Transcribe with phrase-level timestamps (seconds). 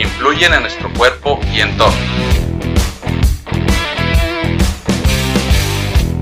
[0.00, 1.98] influyen en nuestro cuerpo y entorno.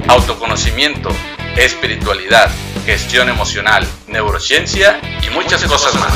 [0.08, 1.10] Autoconocimiento,
[1.56, 2.50] espiritualidad,
[2.86, 6.12] gestión emocional, neurociencia y muchas, cosas más.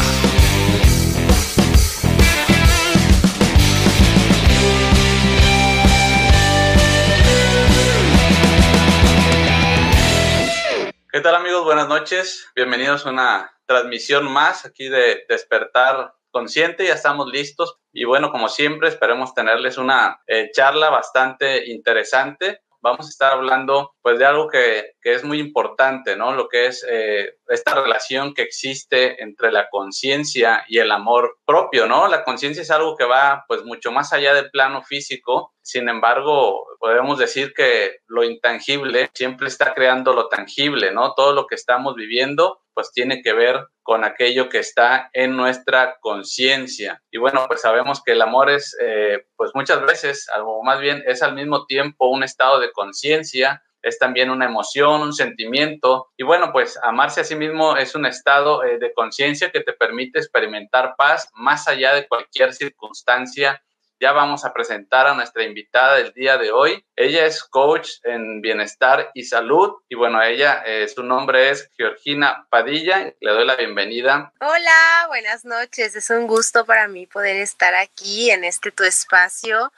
[11.13, 11.65] ¿Qué tal amigos?
[11.65, 12.47] Buenas noches.
[12.55, 16.87] Bienvenidos a una transmisión más aquí de Despertar Consciente.
[16.87, 23.07] Ya estamos listos y bueno, como siempre, esperemos tenerles una eh, charla bastante interesante vamos
[23.07, 26.33] a estar hablando pues de algo que, que es muy importante, ¿no?
[26.33, 31.87] Lo que es eh, esta relación que existe entre la conciencia y el amor propio,
[31.87, 32.09] ¿no?
[32.09, 36.67] La conciencia es algo que va pues mucho más allá del plano físico, sin embargo,
[36.79, 41.15] podemos decir que lo intangible siempre está creando lo tangible, ¿no?
[41.15, 45.99] Todo lo que estamos viviendo pues tiene que ver con aquello que está en nuestra
[46.01, 47.03] conciencia.
[47.11, 51.03] Y bueno, pues sabemos que el amor es, eh, pues muchas veces, algo más bien
[51.07, 56.09] es al mismo tiempo un estado de conciencia, es también una emoción, un sentimiento.
[56.17, 59.75] Y bueno, pues amarse a sí mismo es un estado eh, de conciencia que te
[59.75, 63.63] permite experimentar paz más allá de cualquier circunstancia
[64.00, 66.84] ya vamos a presentar a nuestra invitada del día de hoy.
[66.97, 72.47] Ella es coach en bienestar y salud y bueno, ella, eh, su nombre es Georgina
[72.48, 73.12] Padilla.
[73.21, 74.32] Le doy la bienvenida.
[74.41, 75.94] Hola, buenas noches.
[75.94, 79.71] Es un gusto para mí poder estar aquí en este tu espacio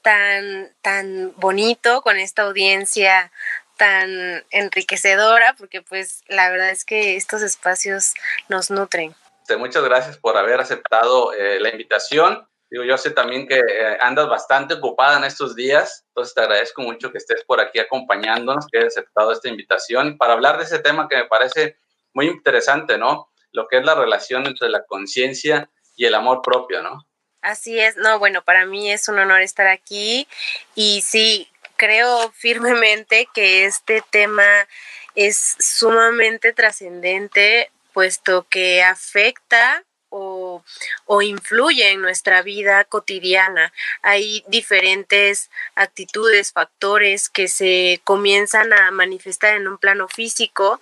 [0.00, 3.30] tan, tan bonito con esta audiencia
[3.76, 8.14] tan enriquecedora porque pues la verdad es que estos espacios
[8.48, 9.14] nos nutren.
[9.58, 12.46] Muchas gracias por haber aceptado eh, la invitación.
[12.70, 16.82] Digo, yo sé también que eh, andas bastante ocupada en estos días, entonces te agradezco
[16.82, 20.78] mucho que estés por aquí acompañándonos, que hayas aceptado esta invitación para hablar de ese
[20.78, 21.78] tema que me parece
[22.12, 23.30] muy interesante, ¿no?
[23.52, 27.06] Lo que es la relación entre la conciencia y el amor propio, ¿no?
[27.40, 30.28] Así es, no, bueno, para mí es un honor estar aquí
[30.74, 34.68] y sí, creo firmemente que este tema
[35.14, 39.84] es sumamente trascendente, puesto que afecta
[40.18, 43.72] o, influye en nuestra vida cotidiana.
[44.02, 50.80] Hay diferentes actitudes, factores que se comienzan a manifestar en un plano físico,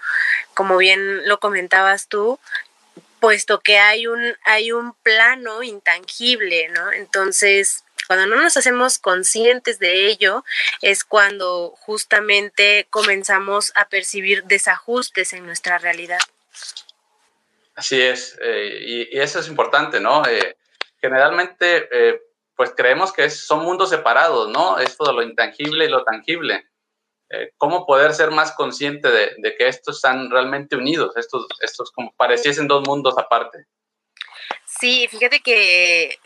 [0.54, 2.38] como bien lo comentabas tú,
[3.20, 6.92] puesto que hay un, hay un plano intangible, ¿no?
[6.92, 10.44] Entonces, cuando no nos hacemos conscientes de ello,
[10.80, 16.20] es cuando justamente comenzamos a percibir desajustes en nuestra realidad.
[17.76, 20.26] Así es, eh, y, eso es importante, ¿no?
[20.26, 20.56] Eh,
[20.98, 22.22] generalmente, eh,
[22.54, 24.78] pues creemos que son mundos separados, ¿no?
[24.78, 26.66] Esto de lo intangible y lo tangible.
[27.58, 31.16] ¿Cómo poder ser más consciente de, que estos están realmente unidos?
[31.16, 33.66] Estos, estos como pareciesen dos mundos aparte.
[34.64, 36.20] Sí, fíjate que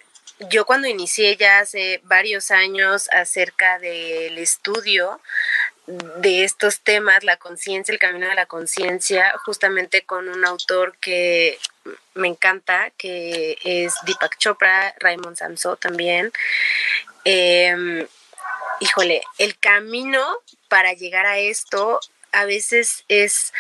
[0.51, 5.21] yo cuando inicié ya hace varios años acerca del estudio
[5.87, 11.59] de estos temas, la conciencia, el camino de la conciencia, justamente con un autor que
[12.15, 16.33] me encanta, que es Deepak Chopra, Raymond Samso también.
[17.25, 18.07] Em,
[18.81, 20.25] híjole, el camino
[20.69, 22.01] para llegar a esto
[22.33, 23.53] a veces es,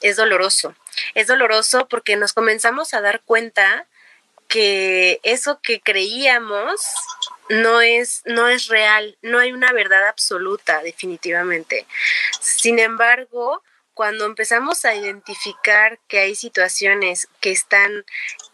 [0.00, 0.74] es doloroso.
[1.14, 3.86] Es doloroso porque nos comenzamos a dar cuenta
[4.48, 6.80] que eso que creíamos
[7.48, 11.86] no es, no es real, no hay una verdad absoluta, definitivamente.
[12.40, 13.62] Sin embargo,
[13.94, 18.04] cuando empezamos a identificar que hay situaciones que están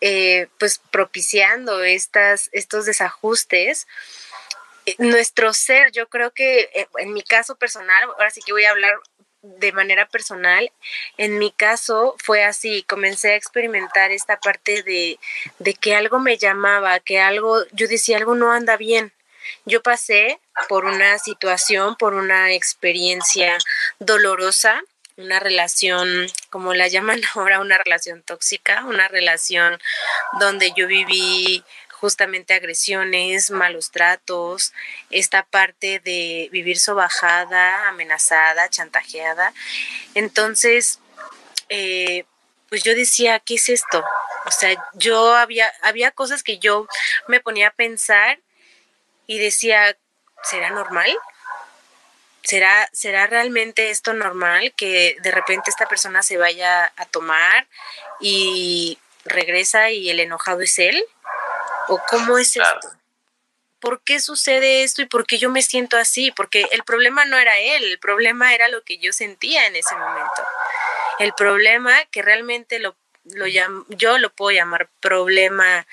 [0.01, 3.89] eh, pues propiciando estas, estos desajustes,
[4.87, 8.65] eh, nuestro ser, yo creo que eh, en mi caso personal, ahora sí que voy
[8.65, 8.95] a hablar
[9.43, 10.71] de manera personal,
[11.19, 15.19] en mi caso fue así, comencé a experimentar esta parte de,
[15.59, 19.13] de que algo me llamaba, que algo, yo decía, algo no anda bien.
[19.65, 23.59] Yo pasé por una situación, por una experiencia
[23.99, 24.83] dolorosa,
[25.17, 29.79] una relación, como la llaman ahora, una relación tóxica, una relación
[30.41, 31.65] donde yo viví
[32.03, 34.73] justamente agresiones, malos tratos,
[35.11, 39.55] esta parte de vivir sobajada, amenazada, chantajeada.
[40.17, 40.99] Entonces,
[41.69, 42.25] eh,
[42.69, 44.05] pues yo decía, ¿qué es esto?
[44.47, 46.89] O sea, yo había, había cosas que yo
[47.29, 48.41] me ponía a pensar
[49.29, 49.97] y decía,
[50.43, 51.17] ¿será normal?
[52.43, 57.69] ¿Será, ¿Será realmente esto normal que de repente esta persona se vaya a tomar
[58.21, 61.07] y regresa y el enojado es él?
[61.89, 62.91] ¿O cómo es esto?
[63.81, 66.31] ¿Por qué sucede esto y por qué yo me siento así?
[66.31, 69.97] Porque el problema no era él, el problema era lo que yo sentía en ese
[69.97, 70.43] momento.
[71.19, 75.87] El problema que realmente lo, lo yo lo puedo llamar problema,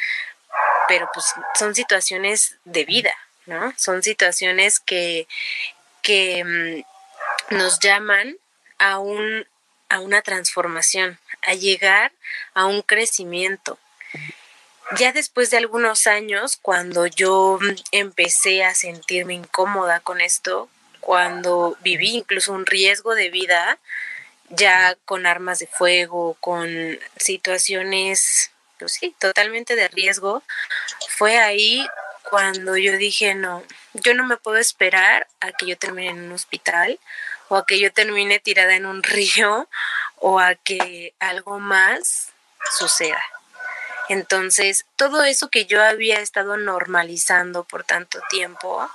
[0.88, 3.16] pero pues son situaciones de vida,
[3.48, 3.74] ¿no?
[3.78, 5.28] Son situaciones que,
[6.04, 8.38] que mm, nos llaman
[8.78, 9.48] a, un,
[9.90, 12.12] a una transformación, a llegar
[12.54, 13.78] a un crecimiento.
[14.98, 20.68] Ya después de algunos años, cuando yo mm, empecé a sentirme incómoda con esto,
[21.00, 23.78] cuando viví incluso un riesgo de vida,
[24.50, 30.42] ya con armas de fuego, con situaciones, pues sí, totalmente de riesgo,
[31.10, 31.88] fue ahí
[32.24, 33.64] cuando yo dije, no,
[33.94, 37.00] yo no me puedo esperar a que yo termine en un hospital
[37.48, 39.68] o a que yo termine tirada en un río
[40.18, 42.30] o a que algo más
[42.78, 43.22] suceda.
[44.10, 48.90] Entonces, todo eso que yo había estado normalizando por tanto tiempo,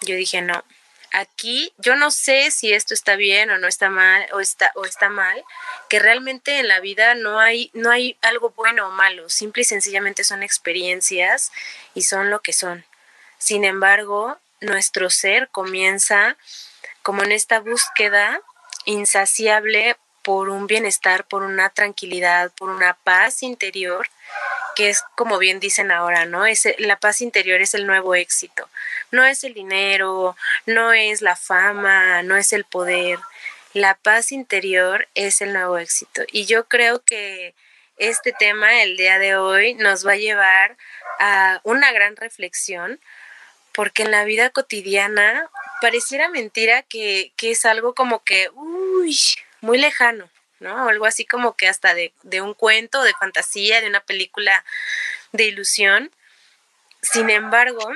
[0.00, 0.64] yo dije, no,
[1.12, 4.84] aquí yo no sé si esto está bien o no está mal o está o
[4.86, 5.44] está mal,
[5.88, 9.66] que realmente en la vida no hay no hay algo bueno o malo, simple y
[9.66, 11.52] sencillamente son experiencias
[11.94, 12.84] y son lo que son.
[13.38, 16.38] Sin embargo, nuestro ser comienza
[17.02, 18.40] como en esta búsqueda
[18.86, 24.08] insaciable por un bienestar, por una tranquilidad, por una paz interior
[24.74, 26.46] que es como bien dicen ahora, ¿no?
[26.46, 28.68] Es, la paz interior es el nuevo éxito.
[29.10, 30.36] No es el dinero,
[30.66, 33.18] no es la fama, no es el poder.
[33.72, 36.22] La paz interior es el nuevo éxito.
[36.32, 37.54] Y yo creo que
[37.98, 40.76] este tema, el día de hoy, nos va a llevar
[41.20, 42.98] a una gran reflexión,
[43.72, 45.48] porque en la vida cotidiana
[45.80, 49.16] pareciera mentira que, que es algo como que, uy,
[49.64, 50.28] muy lejano.
[50.60, 50.88] ¿no?
[50.88, 54.64] Algo así como que hasta de, de un cuento, de fantasía, de una película
[55.32, 56.10] de ilusión.
[57.02, 57.92] Sin embargo,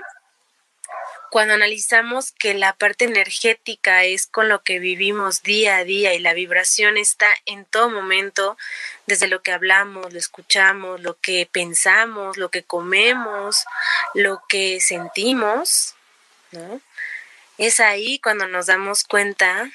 [1.31, 6.19] cuando analizamos que la parte energética es con lo que vivimos día a día y
[6.19, 8.57] la vibración está en todo momento,
[9.07, 13.65] desde lo que hablamos, lo escuchamos, lo que pensamos, lo que comemos,
[14.15, 15.95] lo que sentimos,
[16.51, 16.81] ¿no?
[17.59, 19.71] Es ahí cuando nos damos cuenta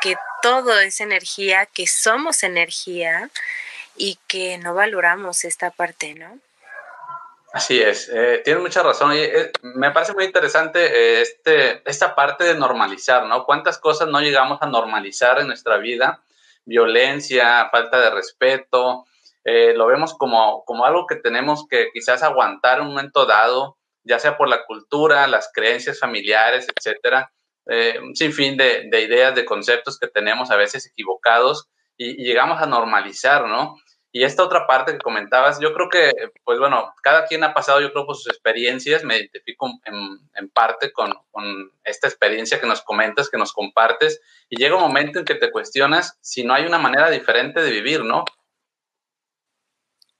[0.00, 3.30] que todo es energía, que somos energía
[3.96, 6.38] y que no valoramos esta parte, ¿no?
[7.52, 9.12] Así es, eh, tienes mucha razón.
[9.12, 13.44] Eh, me parece muy interesante eh, este, esta parte de normalizar, ¿no?
[13.44, 16.22] ¿Cuántas cosas no llegamos a normalizar en nuestra vida?
[16.64, 19.04] Violencia, falta de respeto,
[19.44, 24.20] lo vemos como, como algo que tenemos que quizás aguantar en un momento dado, ya
[24.20, 27.32] sea por la cultura, las creencias familiares, etcétera
[27.66, 32.66] eh, un sinfín de, ideas, de conceptos que tenemos a veces equivocados y, llegamos a
[32.66, 33.76] normalizar, ¿no?
[34.12, 36.12] Y esta otra parte que comentabas, yo creo que,
[36.42, 40.90] pues bueno, cada quien ha pasado, yo creo, por sus experiencias, me identifico en, parte
[40.92, 41.12] con,
[41.84, 45.52] esta experiencia que nos comentas, que nos compartes, y llega un momento en que te
[45.52, 48.24] cuestionas si no hay una manera diferente de vivir, ¿no?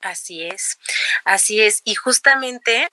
[0.03, 0.79] Así es,
[1.25, 1.83] así es.
[1.85, 2.89] Y justamente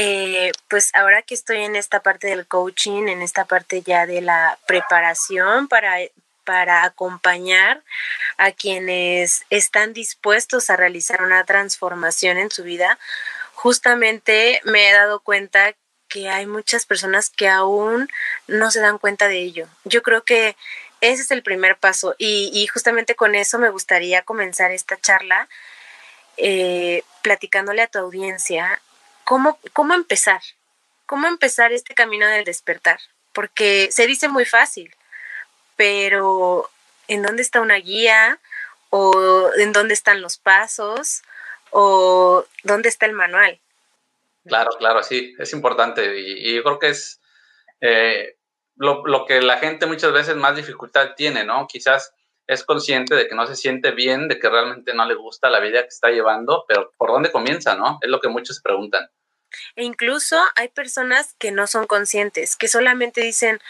[0.00, 4.20] eh, pues ahora que estoy en esta parte del coaching, en esta parte ya de
[4.20, 5.96] la preparación para,
[6.44, 7.82] para acompañar
[8.36, 12.96] a quienes están dispuestos a realizar una transformación en su vida,
[13.54, 15.74] justamente me he dado cuenta
[16.06, 18.08] que hay muchas personas que aún
[18.46, 19.66] no se dan cuenta de ello.
[19.82, 20.54] Yo creo que
[21.00, 25.48] ese es el primer paso y, justamente con eso me gustaría comenzar esta charla
[26.36, 28.80] eh, platicándole a tu audiencia
[29.28, 30.40] ¿cómo, cómo empezar?
[31.04, 32.98] ¿Cómo empezar este camino del despertar?
[33.34, 34.94] Porque se dice muy fácil,
[35.76, 36.70] pero
[37.08, 38.38] ¿en dónde está una guía?
[38.88, 41.22] ¿O en dónde están los pasos?
[41.70, 43.60] ¿O dónde está el manual?
[44.46, 46.18] Claro, claro, sí, es importante.
[46.18, 47.20] Y, yo creo que es
[47.82, 48.34] eh,
[48.76, 51.66] lo, que la gente muchas veces más dificultad tiene, ¿no?
[51.66, 52.14] Quizás
[52.46, 55.60] es consciente de que no se siente bien, de que realmente no le gusta la
[55.60, 57.98] vida que está llevando, pero ¿por dónde comienza, no?
[58.00, 59.10] Es lo que muchos preguntan.
[59.76, 63.60] E incluso hay personas que no son conscientes, que solamente dicen,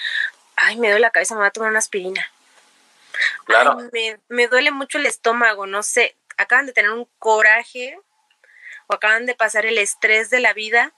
[0.56, 2.30] ay, me duele la cabeza, me voy a tomar una aspirina.
[3.44, 3.78] Claro.
[3.92, 7.98] me, me duele mucho el estómago, no sé, acaban de tener un coraje
[8.86, 10.92] o acaban de pasar el estrés de la vida.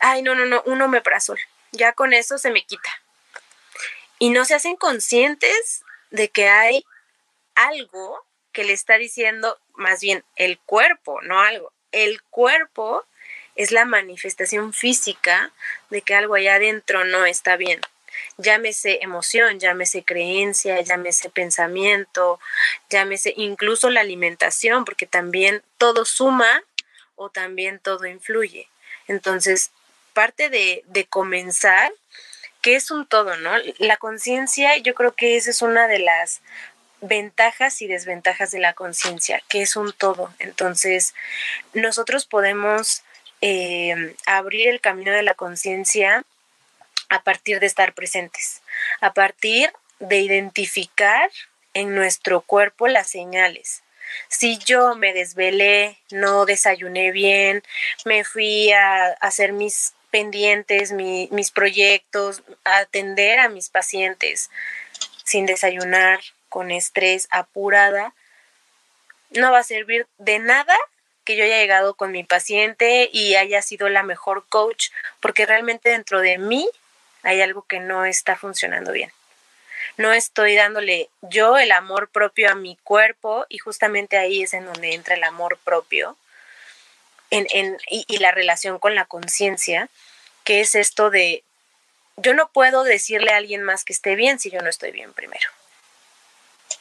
[0.00, 1.38] Ay, no, no, no, un omeprazol.
[1.72, 2.90] Ya con eso se me quita.
[4.18, 6.84] Y no se hacen conscientes de que hay
[7.54, 11.72] algo que le está diciendo más bien el cuerpo, no algo.
[11.90, 13.04] El cuerpo
[13.54, 15.52] es la manifestación física
[15.90, 17.80] de que algo allá adentro no está bien.
[18.36, 22.40] Llámese emoción, llámese creencia, llámese pensamiento,
[22.90, 26.62] llámese incluso la alimentación, porque también todo suma
[27.16, 28.68] o también todo influye.
[29.08, 29.70] Entonces,
[30.12, 31.92] parte de, de comenzar,
[32.62, 33.52] que es un todo, ¿no?
[33.78, 36.40] La conciencia, yo creo que esa es una de las
[37.02, 40.32] ventajas y desventajas de la conciencia, que es un todo.
[40.38, 41.14] Entonces,
[41.74, 43.02] nosotros podemos
[43.46, 46.24] eh, abrir el camino de la conciencia
[47.10, 48.62] a partir de estar presentes,
[49.02, 51.30] a partir de identificar
[51.74, 53.82] en nuestro cuerpo las señales.
[54.28, 57.62] Si yo me desvelé, no desayuné bien,
[58.06, 64.48] me fui a, hacer mis pendientes, mis proyectos, a atender a mis pacientes
[65.22, 68.14] sin desayunar, con estrés, apurada,
[69.32, 70.78] no va a servir de nada
[71.24, 74.90] que yo haya llegado con mi paciente y haya sido la mejor coach,
[75.20, 76.68] porque realmente dentro de mí
[77.22, 79.10] hay algo que no está funcionando bien.
[79.96, 84.66] No estoy dándole yo el amor propio a mi cuerpo y justamente ahí es en
[84.66, 86.16] donde entra el amor propio
[87.30, 89.88] en, en, y, y la relación con la conciencia,
[90.44, 91.44] que es esto de
[92.16, 95.12] yo no puedo decirle a alguien más que esté bien si yo no estoy bien
[95.12, 95.48] primero.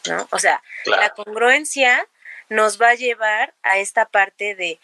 [0.08, 0.28] ¿no?
[0.32, 2.08] O sea, la congruencia
[2.54, 4.80] nos va a llevar a esta parte de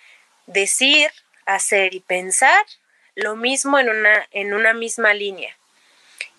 [0.48, 1.12] decir,
[1.46, 2.66] hacer y pensar
[3.14, 5.56] lo mismo en una, en una misma línea.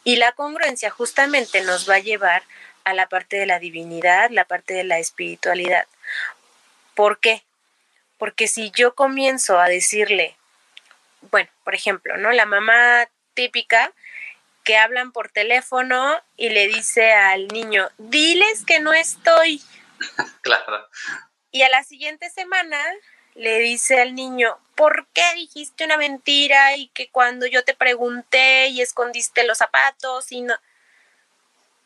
[0.02, 2.42] Y la congruencia justamente nos va a llevar
[2.82, 5.86] a la parte de la divinidad, la parte de la espiritualidad.
[6.94, 7.44] ¿Por qué?
[8.18, 10.36] Porque si yo comienzo a decirle,
[11.30, 12.32] bueno, por ejemplo, ¿no?
[12.32, 13.92] La mamá típica
[14.64, 19.62] que hablan por teléfono y le dice al niño, diles que no estoy.
[20.42, 20.88] claro.
[21.50, 22.78] Y a la siguiente semana
[23.34, 28.68] le dice al niño, ¿por qué dijiste una mentira y que cuando yo te pregunté
[28.68, 30.54] y escondiste los zapatos y no...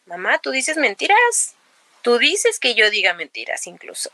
[0.06, 1.54] Mamá, tú dices mentiras.
[2.02, 4.11] Tú dices que yo diga mentiras incluso.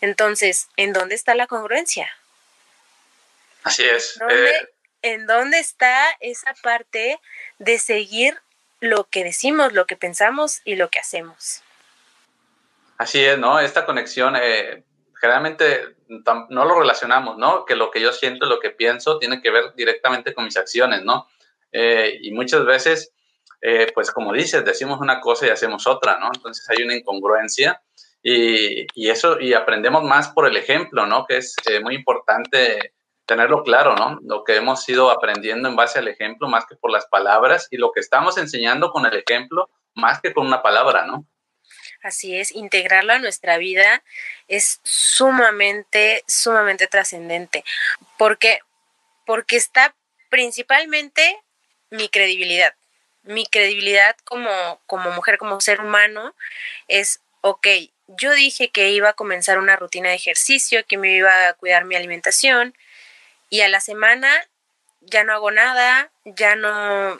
[0.00, 2.10] Entonces, ¿en dónde está la congruencia?
[3.62, 4.18] Así es.
[4.28, 4.68] Eh,
[5.02, 7.20] ¿En dónde está esa parte
[7.58, 8.40] de seguir
[8.80, 11.62] lo que decimos, lo que pensamos y lo que hacemos.
[12.98, 13.60] Así es, ¿no?
[13.60, 14.84] Esta conexión, eh,
[15.20, 17.64] generalmente no lo relacionamos, ¿no?
[17.64, 21.04] Que lo que yo siento, lo que pienso, tiene que ver directamente con mis acciones,
[21.04, 21.26] ¿no?
[21.72, 23.12] Eh, y muchas veces,
[23.60, 26.30] eh, pues como dices, decimos una cosa y hacemos otra, ¿no?
[26.32, 27.82] Entonces hay una incongruencia
[28.22, 31.26] y, eso, y aprendemos más por el ejemplo, ¿no?
[31.26, 32.94] Que es muy importante
[33.26, 34.18] tenerlo claro, ¿no?
[34.22, 37.76] Lo que hemos ido aprendiendo en base al ejemplo más que por las palabras y
[37.76, 41.26] lo que estamos enseñando con el ejemplo más que con una palabra, ¿no?
[42.06, 44.04] Así es, integrarlo a nuestra vida
[44.46, 47.64] es sumamente, sumamente trascendente.
[48.16, 48.60] porque
[49.24, 49.92] Porque está
[50.28, 51.36] principalmente
[51.90, 52.72] mi credibilidad.
[53.24, 56.32] Mi credibilidad como, como mujer, como ser humano,
[56.86, 57.66] es, ok,
[58.06, 61.86] yo dije que iba a comenzar una rutina de ejercicio, que me iba a cuidar
[61.86, 62.76] mi alimentación,
[63.50, 64.32] y a la semana
[65.06, 67.18] ya no hago nada, ya no,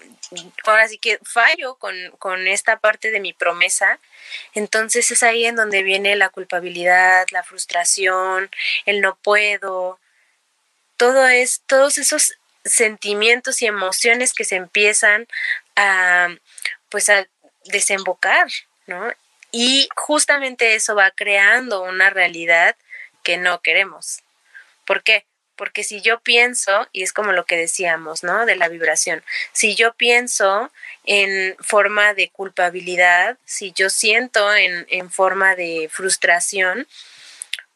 [0.64, 3.98] ahora sí que fallo con, con, esta parte de mi promesa.
[4.54, 8.50] Entonces es ahí en donde viene la culpabilidad, la frustración,
[8.84, 9.98] el no puedo,
[10.96, 15.28] todo es, todos esos sentimientos y emociones que se empiezan
[15.76, 16.28] a,
[16.88, 17.26] pues a
[17.66, 18.48] desembocar,
[18.86, 19.12] ¿no?
[19.52, 22.76] Y justamente eso va creando una realidad
[23.22, 24.22] que no queremos.
[24.84, 25.24] ¿Por qué?
[25.56, 28.46] Porque si yo pienso, y es como lo que decíamos, ¿no?
[28.46, 30.70] De la vibración, si yo pienso
[31.04, 36.86] en forma de culpabilidad, si yo siento en, en forma de frustración,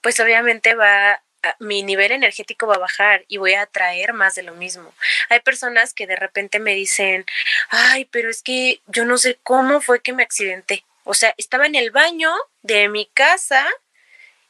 [0.01, 1.23] pues obviamente va,
[1.59, 4.95] mi nivel energético va a bajar y voy a atraer más de lo mismo.
[5.29, 7.25] Hay personas que de repente me dicen,
[7.71, 10.85] ay, pero es que yo no sé cómo fue que me accidenté.
[11.05, 12.33] O sea, estaba en el baño
[12.63, 13.67] de mi casa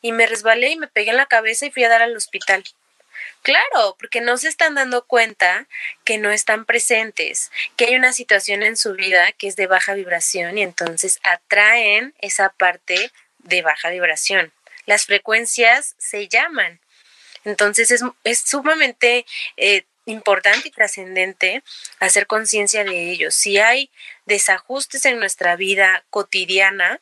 [0.02, 2.64] y me resbalé y me pegué en la cabeza y fui a dar al hospital.
[3.43, 5.67] Claro, porque no se están dando cuenta
[6.05, 9.95] que no están presentes, que hay una situación en su vida que es de baja
[9.95, 14.53] vibración y entonces atraen esa parte de baja vibración.
[14.87, 16.81] Las frecuencias se llaman.
[17.45, 19.25] Entonces es, es sumamente
[19.57, 21.62] eh, importante y trascendente
[21.99, 23.31] hacer conciencia de ello.
[23.31, 23.91] Si hay
[24.27, 27.00] desajustes en nuestra vida cotidiana,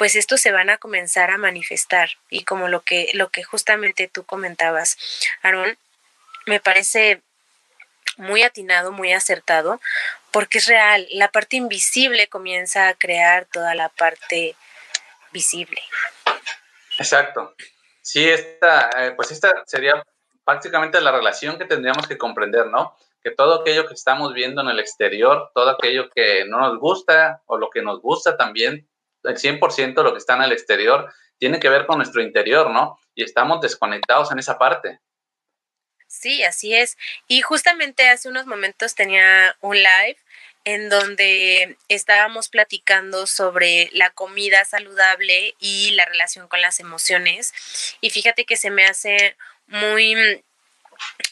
[0.00, 4.08] pues estos se van a comenzar a manifestar y como lo que lo que justamente
[4.08, 4.96] tú comentabas,
[5.42, 5.76] Aaron,
[6.46, 7.20] me parece
[8.16, 9.78] muy atinado, muy acertado,
[10.30, 14.56] porque es real, la parte invisible comienza a crear toda la parte
[15.32, 15.82] visible.
[16.98, 17.54] Exacto.
[18.00, 20.02] Sí, esta, eh, pues esta sería
[20.46, 22.96] prácticamente la relación que tendríamos que comprender, ¿no?
[23.22, 27.42] Que todo aquello que estamos viendo en el exterior, todo aquello que no nos gusta
[27.44, 28.88] o lo que nos gusta también,
[29.24, 32.70] el 100% de lo que está en el exterior, tiene que ver con nuestro interior,
[32.70, 32.98] ¿no?
[33.14, 35.00] Y estamos desconectados en esa parte.
[36.06, 36.98] Sí, así es.
[37.28, 40.18] Y justamente hace unos momentos tenía un live
[40.64, 47.54] en donde estábamos platicando sobre la comida saludable y la relación con las emociones.
[48.00, 49.36] Y fíjate que se me hace
[49.68, 50.42] muy,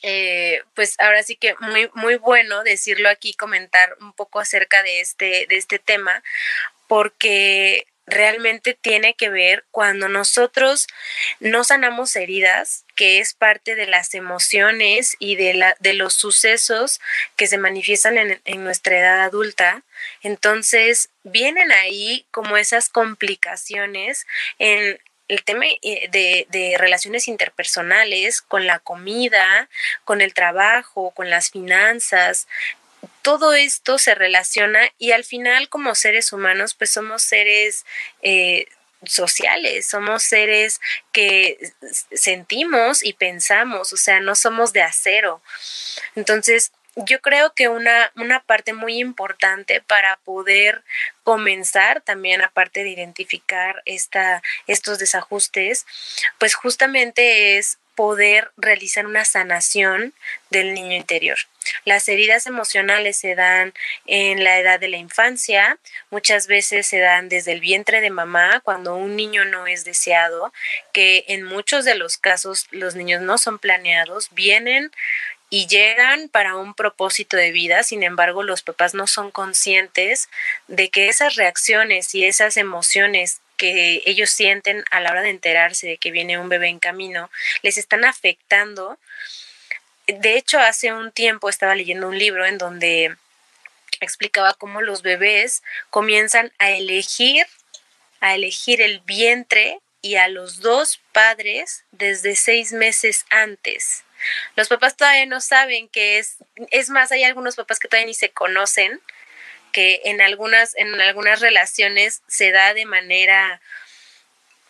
[0.02, 5.00] eh, pues ahora sí que muy, muy bueno decirlo aquí, comentar un poco acerca de
[5.00, 6.22] este, de este tema,
[6.88, 10.86] porque realmente tiene que ver cuando nosotros
[11.40, 17.00] no sanamos heridas, que es parte de las emociones y de, la, de los sucesos
[17.36, 19.82] que se manifiestan en, en nuestra edad adulta.
[20.22, 24.26] Entonces, vienen ahí como esas complicaciones
[24.58, 29.68] en el tema eh, de, de, relaciones interpersonales, con la comida,
[30.04, 32.48] con el trabajo, con las finanzas,
[33.22, 37.84] todo esto se relaciona y al final como seres humanos pues somos seres
[38.22, 38.66] eh,
[39.04, 40.80] sociales, somos seres
[41.12, 41.58] que
[42.12, 45.40] sentimos y pensamos, o sea, no somos de acero.
[46.16, 50.82] Entonces, yo creo que una, una parte muy importante para poder
[51.22, 55.86] comenzar también, aparte de identificar esta, estos desajustes,
[56.38, 60.14] pues justamente es poder realizar una sanación
[60.50, 61.36] del niño interior.
[61.84, 63.74] Las heridas emocionales se dan
[64.06, 65.78] en la edad de la infancia,
[66.08, 70.52] muchas veces se dan desde el vientre de mamá, cuando un niño no es deseado,
[70.92, 74.92] que en muchos de los casos los niños no son planeados, vienen
[75.50, 80.28] y llegan para un propósito de vida, sin embargo los papás no son conscientes
[80.68, 85.86] de que esas reacciones y esas emociones que ellos sienten a la hora de enterarse
[85.86, 87.30] de que viene un bebé en camino,
[87.60, 88.98] les están afectando.
[90.06, 93.14] De hecho, hace un tiempo estaba leyendo un libro en donde
[94.00, 97.46] explicaba cómo los bebés comienzan a elegir,
[98.20, 104.04] a elegir el vientre y a los dos padres desde seis meses antes.
[104.56, 106.36] Los papás todavía no saben que es,
[106.70, 109.00] es más, hay algunos papás que todavía ni se conocen,
[109.72, 113.60] que en algunas, en algunas relaciones se da de manera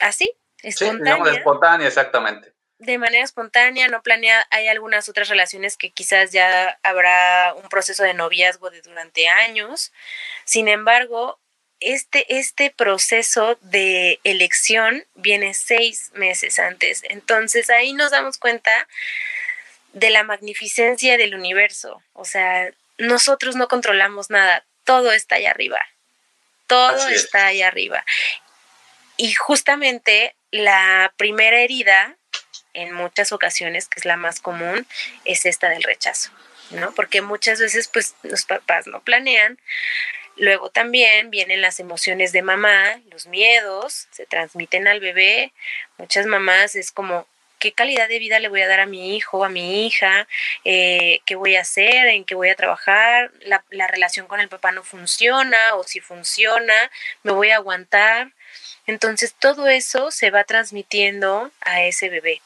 [0.00, 0.32] así,
[0.62, 1.32] espontánea.
[1.32, 2.52] Sí, espontánea, exactamente.
[2.78, 4.46] De manera espontánea, no planeada.
[4.50, 9.92] Hay algunas otras relaciones que quizás ya habrá un proceso de noviazgo de durante años.
[10.44, 11.40] Sin embargo,
[11.80, 17.02] este, este proceso de elección viene seis meses antes.
[17.08, 18.70] Entonces ahí nos damos cuenta
[19.92, 22.02] de la magnificencia del universo.
[22.12, 25.80] O sea, nosotros no controlamos nada, todo está allá arriba.
[26.66, 28.02] Todo está allá arriba.
[29.18, 32.16] Y justamente la primera herida,
[32.72, 34.86] en muchas ocasiones, que es la más común,
[35.26, 36.30] es esta del rechazo,
[36.70, 36.94] ¿no?
[36.94, 39.58] Porque muchas veces, pues, los papás no planean.
[40.36, 45.52] Luego también vienen las emociones de mamá, los miedos, se transmiten al bebé.
[45.98, 49.44] Muchas mamás es como, qué calidad de vida le voy a dar a mi hijo,
[49.44, 50.26] a mi hija,
[50.64, 54.48] eh, qué voy a hacer, en qué voy a trabajar, la, la relación con el
[54.48, 56.90] papá no funciona o si funciona,
[57.22, 58.32] me voy a aguantar.
[58.86, 62.40] Entonces todo eso se va transmitiendo a ese bebé.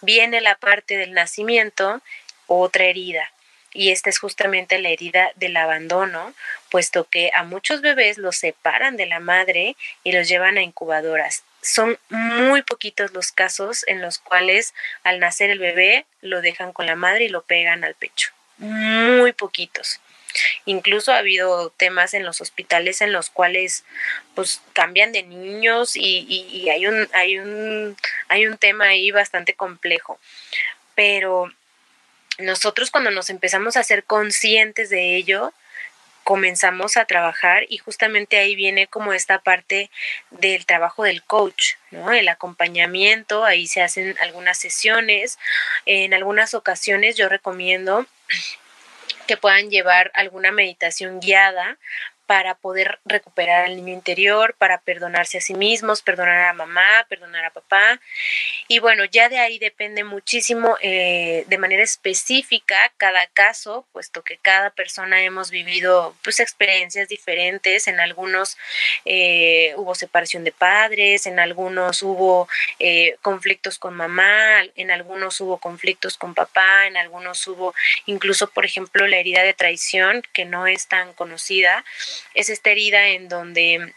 [0.00, 2.02] Viene la parte del nacimiento,
[2.46, 3.32] otra herida.
[3.72, 6.34] Y esta es justamente la herida del abandono,
[6.70, 11.44] puesto que a muchos bebés los separan de la madre y los llevan a incubadoras
[11.62, 16.86] son muy poquitos los casos en los cuales al nacer el bebé lo dejan con
[16.86, 18.30] la madre y lo pegan al pecho.
[18.58, 20.00] Muy poquitos.
[20.64, 23.84] Incluso ha habido temas en los hospitales en los cuales
[24.34, 27.96] pues cambian de niños y, y hay, un, hay, un,
[28.28, 30.18] hay un tema ahí bastante complejo.
[30.94, 31.52] Pero
[32.38, 35.52] nosotros cuando nos empezamos a ser conscientes de ello,
[36.24, 39.90] comenzamos a trabajar y justamente ahí viene como esta parte
[40.30, 42.12] del trabajo del coach, ¿no?
[42.12, 45.38] El acompañamiento, ahí se hacen algunas sesiones,
[45.86, 48.06] en algunas ocasiones yo recomiendo
[49.26, 51.78] que puedan llevar alguna meditación guiada
[52.30, 57.44] para poder recuperar al niño interior, para perdonarse a sí mismos, perdonar a mamá, perdonar
[57.44, 58.00] a papá.
[58.68, 64.36] Y bueno, ya de ahí depende muchísimo eh, de manera específica cada caso, puesto que
[64.36, 67.88] cada persona hemos vivido pues experiencias diferentes.
[67.88, 68.56] En algunos
[69.04, 75.58] eh, hubo separación de padres, en algunos hubo eh, conflictos con mamá, en algunos hubo
[75.58, 77.74] conflictos con papá, en algunos hubo
[78.06, 81.84] incluso, por ejemplo, la herida de traición, que no es tan conocida
[82.34, 83.92] es esta herida en donde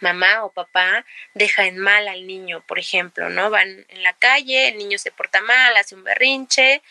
[0.00, 1.04] mamá o papá
[1.34, 3.50] deja en mal al niño, por ejemplo, ¿no?
[3.50, 6.82] Van en la calle, el niño se porta mal, hace un berrinche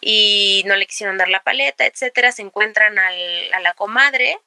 [0.00, 4.38] y no le quisieron dar la paleta, etcétera, se encuentran al, a la comadre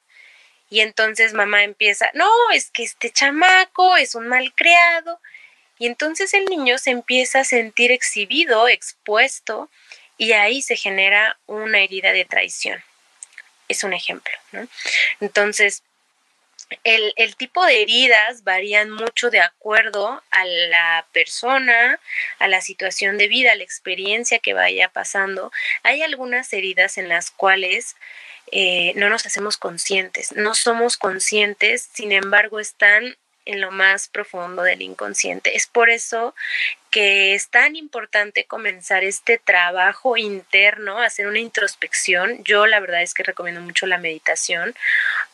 [0.70, 5.20] y entonces mamá empieza, no, es que este chamaco es un mal criado
[5.78, 9.68] y entonces el niño se empieza a sentir exhibido, expuesto
[10.16, 12.82] y ahí se genera una herida de traición.
[13.72, 14.68] Es un ejemplo, ¿no?
[15.20, 15.82] Entonces,
[16.84, 21.98] el, el, tipo de heridas varían mucho de acuerdo a la persona,
[22.38, 25.52] a la situación de vida, a la experiencia que vaya pasando.
[25.82, 27.96] Hay algunas heridas en las cuales
[28.50, 34.62] eh, no nos hacemos conscientes, no somos conscientes, sin embargo están en lo más profundo
[34.62, 35.56] del inconsciente.
[35.56, 36.34] Es por eso
[36.90, 42.44] que es tan importante comenzar este trabajo interno, hacer una introspección.
[42.44, 44.74] Yo la verdad es que recomiendo mucho la meditación,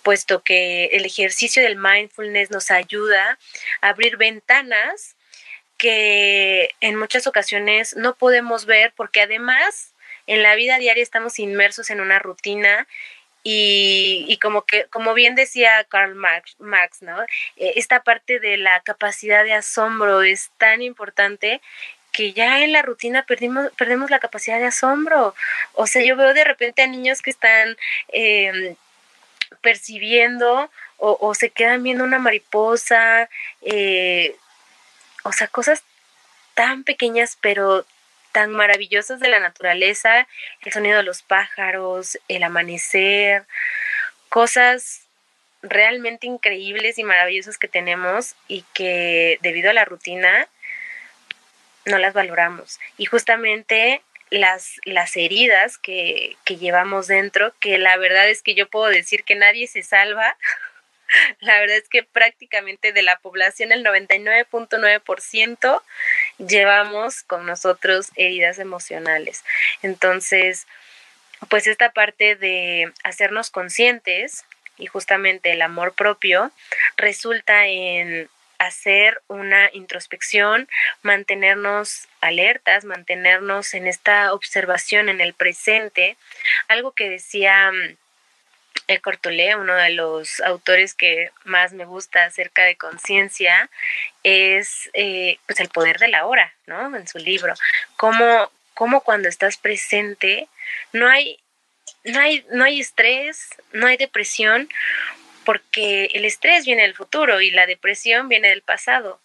[0.02, 3.38] puesto que el ejercicio del mindfulness nos ayuda
[3.80, 5.16] a abrir ventanas
[5.76, 9.94] que en muchas ocasiones no podemos ver porque además
[10.26, 12.86] en la vida diaria estamos inmersos en una rutina
[13.50, 17.22] y, como que, como bien decía Karl Marx, ¿no?
[17.56, 21.62] E, esta parte de la capacidad de asombro es tan importante
[22.12, 25.34] que ya en la rutina perdimos, perdemos la capacidad de asombro.
[25.72, 27.76] O sea, yo veo de repente a niños que están
[28.08, 28.76] em,
[29.62, 33.30] percibiendo o, se quedan viendo una mariposa,
[33.62, 34.36] eh,
[35.22, 35.84] o sea, cosas
[36.54, 37.86] tan pequeñas pero
[38.38, 40.28] tan maravillosos de la naturaleza,
[40.64, 43.42] el sonido de los pájaros, el amanecer,
[44.28, 45.08] cosas
[45.60, 50.46] realmente increíbles y maravillosas que tenemos y que debido a la rutina
[51.84, 52.78] no las valoramos.
[52.96, 58.68] Y justamente las, las heridas que, que llevamos dentro, que la verdad es que yo
[58.68, 60.36] puedo decir que nadie se salva,
[61.40, 65.82] la verdad es que prácticamente de la población el 99.9%
[66.38, 69.44] llevamos con nosotros heridas emocionales.
[69.82, 70.66] Entonces,
[71.48, 74.44] pues esta parte de hacernos conscientes
[74.76, 76.52] y justamente el amor propio
[76.96, 80.68] resulta en hacer una introspección,
[81.02, 86.16] mantenernos alertas, mantenernos en esta observación en el presente,
[86.66, 87.70] algo que decía
[88.88, 93.70] Eckhart Tolle, uno de los autores que más me gusta acerca de conciencia,
[94.24, 96.96] es eh, pues el poder de la hora, ¿no?
[96.96, 97.54] En su libro.
[97.96, 100.48] Cómo, cómo cuando estás presente
[100.92, 101.38] no hay,
[102.04, 104.68] no hay, no hay estrés, no hay depresión,
[105.44, 109.20] porque el estrés viene del futuro y la depresión viene del pasado.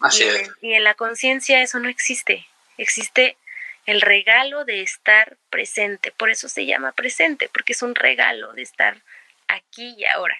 [0.00, 0.24] Así
[0.62, 2.46] y, y en la conciencia eso no existe.
[2.78, 3.36] Existe
[3.86, 6.12] el regalo de estar presente.
[6.16, 8.96] Por eso se llama presente, porque es un regalo de estar
[9.48, 10.36] aquí y ahora.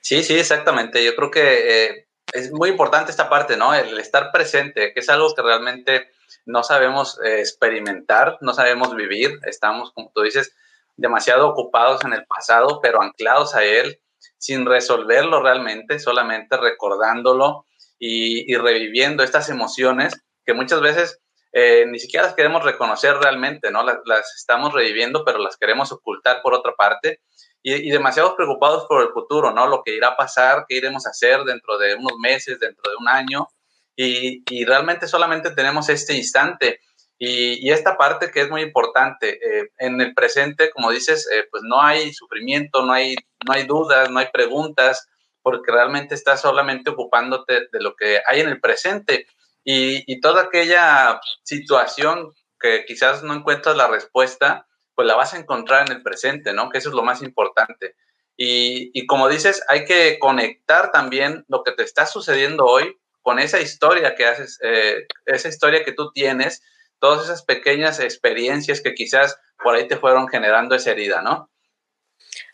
[0.00, 1.04] Sí, sí, exactamente.
[1.04, 3.74] Yo creo que eh, es muy importante esta parte, ¿no?
[3.74, 6.10] El estar presente, que es algo que realmente
[6.46, 9.38] no sabemos eh, experimentar, no sabemos vivir.
[9.44, 10.54] Estamos, como tú dices,
[10.96, 14.00] demasiado ocupados en el pasado, pero anclados a él,
[14.38, 17.66] sin resolverlo realmente, solamente recordándolo
[17.98, 21.20] y, y reviviendo estas emociones que muchas veces
[21.52, 23.82] eh, ni siquiera las queremos reconocer realmente, ¿no?
[23.82, 27.20] Las, estamos reviviendo, pero las queremos ocultar por otra parte
[27.62, 29.66] y, y, demasiados preocupados por el futuro, ¿no?
[29.66, 32.96] Lo que irá a pasar, qué iremos a hacer dentro de unos meses, dentro de
[32.96, 33.48] un año
[33.96, 36.80] y, y realmente solamente tenemos este instante.
[37.18, 41.44] Y, y, esta parte que es muy importante, eh, en el presente, como dices, eh,
[41.50, 43.14] pues no hay sufrimiento, no hay,
[43.46, 45.06] no hay dudas, no hay preguntas,
[45.42, 49.26] porque realmente estás solamente ocupándote de lo que hay en el presente
[49.64, 55.86] y, toda aquella situación que quizás no encuentras la respuesta, pues la vas a encontrar
[55.86, 56.70] en el presente, ¿no?
[56.70, 57.94] Que eso es lo más importante.
[58.36, 63.60] Y, como dices, hay que conectar también lo que te está sucediendo hoy con esa
[63.60, 66.62] historia que haces, eh, esa historia que tú tienes,
[66.98, 71.50] todas esas pequeñas experiencias que quizás por ahí te fueron generando esa herida, ¿no?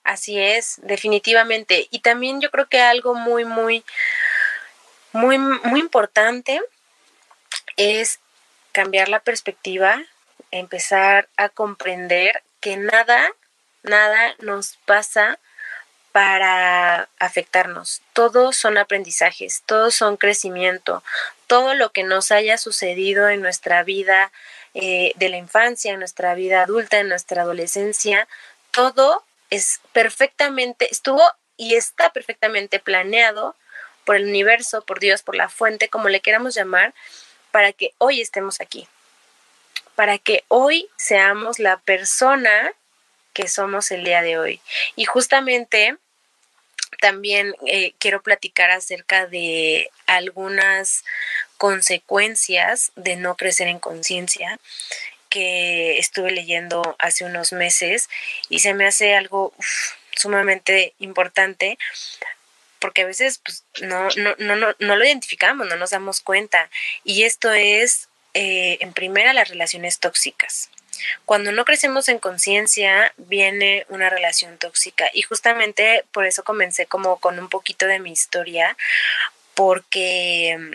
[0.03, 1.87] Así es, definitivamente.
[1.91, 3.85] Y también yo creo que algo muy, muy,
[5.13, 6.61] muy, muy importante
[7.77, 8.21] es
[8.73, 10.03] cambiar la perspectiva,
[10.51, 13.33] empezar a comprender que nada,
[13.83, 15.39] nada nos pasa
[16.13, 18.01] para afectarnos.
[18.15, 21.03] Todos son aprendizajes, todos son crecimiento.
[21.47, 24.33] Todo lo que nos haya sucedido en nuestra vida
[24.73, 28.29] eh, de la infancia, en nuestra vida adulta, en nuestra adolescencia,
[28.71, 31.23] todo es perfectamente, estuvo
[31.57, 33.55] y está perfectamente planeado
[34.05, 36.95] por el universo, por Dios, por la fuente, como le queramos llamar,
[37.57, 38.87] para que hoy estemos aquí,
[39.95, 42.75] para que hoy seamos la persona
[43.33, 44.61] que somos el día de hoy.
[44.95, 45.97] Y justamente
[47.01, 51.03] también eh, quiero platicar acerca de algunas
[51.57, 54.61] consecuencias de no crecer en conciencia
[55.31, 58.11] que estuve leyendo hace unos meses
[58.51, 59.55] y se me hace algo
[60.15, 61.79] sumamente importante
[62.87, 66.71] porque a veces pues, no, no, no, no, lo identificamos, no nos damos cuenta.
[67.03, 70.71] Y esto es, eh, en primera, las relaciones tóxicas.
[71.25, 75.11] Cuando no crecemos en conciencia, viene una relación tóxica.
[75.13, 78.77] Y justamente por eso comencé como con un poquito de mi historia,
[79.55, 80.75] porque mm,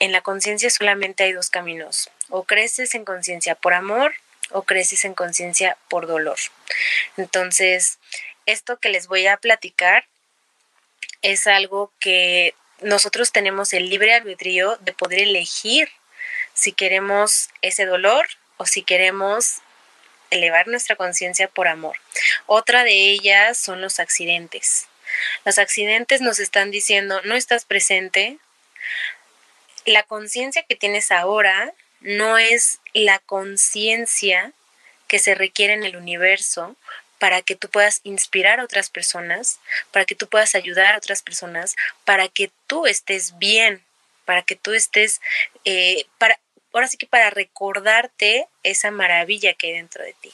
[0.00, 2.10] en la conciencia solamente hay dos caminos.
[2.28, 4.12] O creces en conciencia por amor
[4.50, 6.36] o creces en conciencia por dolor.
[7.16, 7.98] Entonces,
[8.44, 10.04] esto que les voy a platicar
[11.24, 15.88] es algo que nosotros tenemos el libre albedrío de poder elegir
[16.52, 18.26] si queremos ese dolor
[18.58, 19.62] o si queremos
[20.30, 21.96] elevar nuestra conciencia por amor.
[22.44, 24.86] Otra de ellas son los accidentes.
[25.46, 28.38] Los accidentes nos están diciendo, no estás presente.
[29.86, 34.52] La conciencia que tienes ahora no es la conciencia
[35.08, 36.76] que se requiere en el universo
[37.24, 39.58] para que tú puedas inspirar a otras personas,
[39.92, 43.82] para que tú puedas ayudar a otras personas, para que tú estés bien,
[44.26, 45.22] para que tú estés,
[45.64, 46.38] eh, para,
[46.74, 50.32] ahora sí que para recordarte esa maravilla que hay dentro de ti.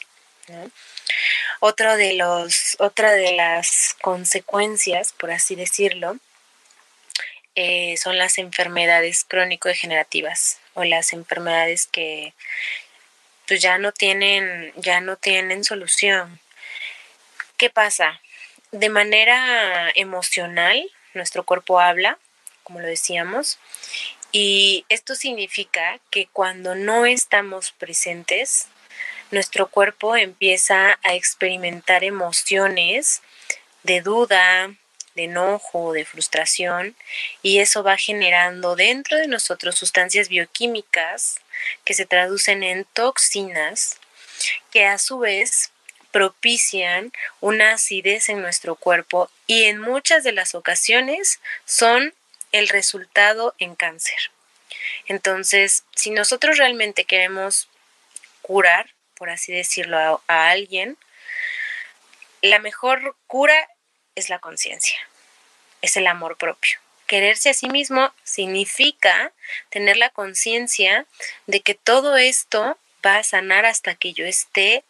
[1.60, 6.18] Otro de los, otra de las consecuencias, por así decirlo,
[7.54, 12.34] eh, son las enfermedades crónico-degenerativas o las enfermedades que
[13.46, 16.40] pues ya no tienen, ya no tienen solución.
[17.60, 18.22] ¿Qué pasa?
[18.72, 22.18] De manera emocional, nuestro cuerpo habla,
[22.62, 23.58] como lo decíamos,
[24.32, 28.68] y esto significa que cuando no estamos presentes,
[29.30, 33.20] nuestro cuerpo empieza a experimentar emociones
[33.82, 34.74] de duda,
[35.14, 36.96] de enojo, de frustración,
[37.42, 41.36] y eso va generando dentro de nosotros sustancias bioquímicas
[41.84, 43.98] que se traducen en toxinas
[44.70, 45.72] que a su vez
[46.10, 52.14] propician una acidez en nuestro cuerpo y en muchas de las ocasiones son
[52.52, 54.30] el resultado en cáncer.
[55.06, 57.68] Entonces, si nosotros realmente queremos
[58.42, 60.96] curar, por así decirlo, a, alguien,
[62.42, 63.68] la mejor cura
[64.14, 64.96] es la conciencia,
[65.82, 66.78] es el amor propio.
[67.06, 69.32] Quererse a sí mismo significa
[69.68, 71.06] tener la conciencia
[71.46, 74.84] de que todo esto va a sanar hasta que yo esté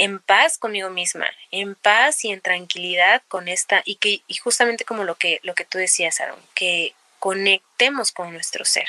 [0.00, 4.86] en paz conmigo misma, en paz y en tranquilidad con esta y que y justamente
[4.86, 8.88] como lo que lo que tú decías, Aaron, que conectemos con nuestro ser.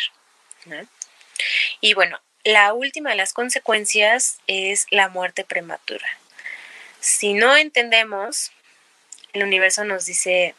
[1.82, 6.08] Y bueno, la última de las consecuencias es la muerte prematura.
[7.02, 8.54] Si no entendemos,
[9.34, 10.56] el universo nos dice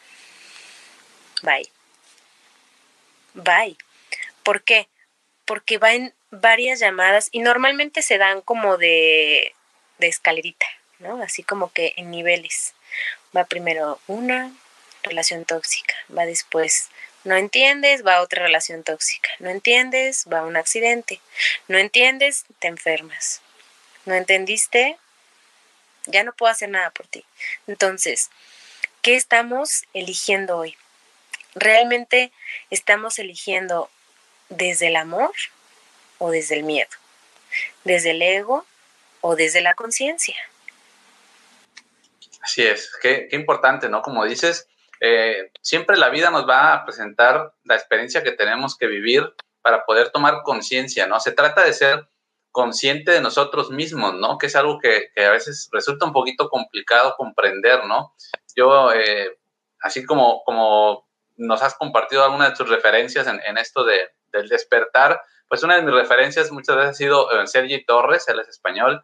[1.41, 1.67] bye.
[3.33, 3.75] Bye.
[4.43, 4.87] ¿Por qué?
[5.45, 9.55] Porque va en varias llamadas y normalmente se dan como de
[10.07, 10.65] escalerita,
[10.99, 11.21] ¿no?
[11.21, 12.73] Así como que en niveles.
[13.35, 14.51] Va primero una
[15.03, 16.89] relación tóxica, va después
[17.23, 19.29] no entiendes, va otra relación tóxica.
[19.39, 21.21] No entiendes, va un accidente.
[21.69, 23.41] No entiendes, te enfermas.
[24.05, 24.97] No entendiste,
[26.05, 27.23] ya no puedo hacer nada por ti.
[27.65, 28.29] Entonces,
[29.01, 30.75] ¿qué estamos eligiendo hoy?
[31.55, 32.33] ¿Realmente
[32.69, 33.89] estamos eligiendo
[34.49, 35.31] desde el amor
[36.17, 36.91] o desde el miedo?
[37.85, 38.65] ¿Desde el ego
[39.23, 40.35] o desde la conciencia.
[42.41, 44.01] Así es, qué, importante, ¿no?
[44.01, 44.67] Como dices,
[44.99, 49.85] eh, siempre la vida nos va a presentar la experiencia que tenemos que vivir para
[49.85, 51.21] poder tomar conciencia, ¿no?
[51.21, 52.09] Se trata de ser
[52.51, 54.37] consciente de nosotros mismos, ¿no?
[54.37, 58.13] Que es algo que, a veces resulta un poquito complicado comprender, ¿no?
[58.57, 59.39] Yo, eh,
[59.79, 61.07] así como, como
[61.37, 65.83] nos has compartido alguna de tus referencias en, esto de, del despertar, pues una de
[65.83, 69.01] mis referencias muchas veces ha sido eh, Sergi Torres, él es español,